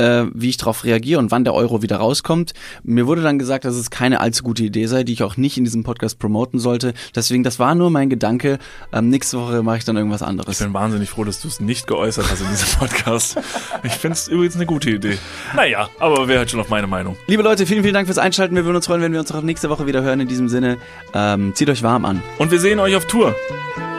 [0.00, 2.52] äh, wie ich darauf reagiere und wann der Euro wieder rauskommt.
[2.82, 5.58] Mir wurde dann gesagt, dass es keine allzu gute Idee sei, die ich auch nicht
[5.58, 6.94] in diesem Podcast promoten sollte.
[7.14, 8.58] Deswegen, das war nur mein Gedanke.
[8.92, 10.58] Ähm, nächste Woche mache ich dann irgendwas Ich anderes.
[10.58, 13.36] bin wahnsinnig froh, dass du es nicht geäußert hast in diesem Podcast.
[13.82, 15.18] Ich finde es übrigens eine gute Idee.
[15.54, 17.16] Naja, aber wer hat schon auf meine Meinung?
[17.26, 18.56] Liebe Leute, vielen, vielen Dank fürs Einschalten.
[18.56, 20.20] Wir würden uns freuen, wenn wir uns auch nächste Woche wieder hören.
[20.20, 20.78] In diesem Sinne,
[21.14, 22.22] ähm, zieht euch warm an.
[22.38, 23.34] Und wir sehen euch auf Tour.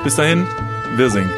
[0.03, 0.47] Bis dahin,
[0.95, 1.29] wir singen.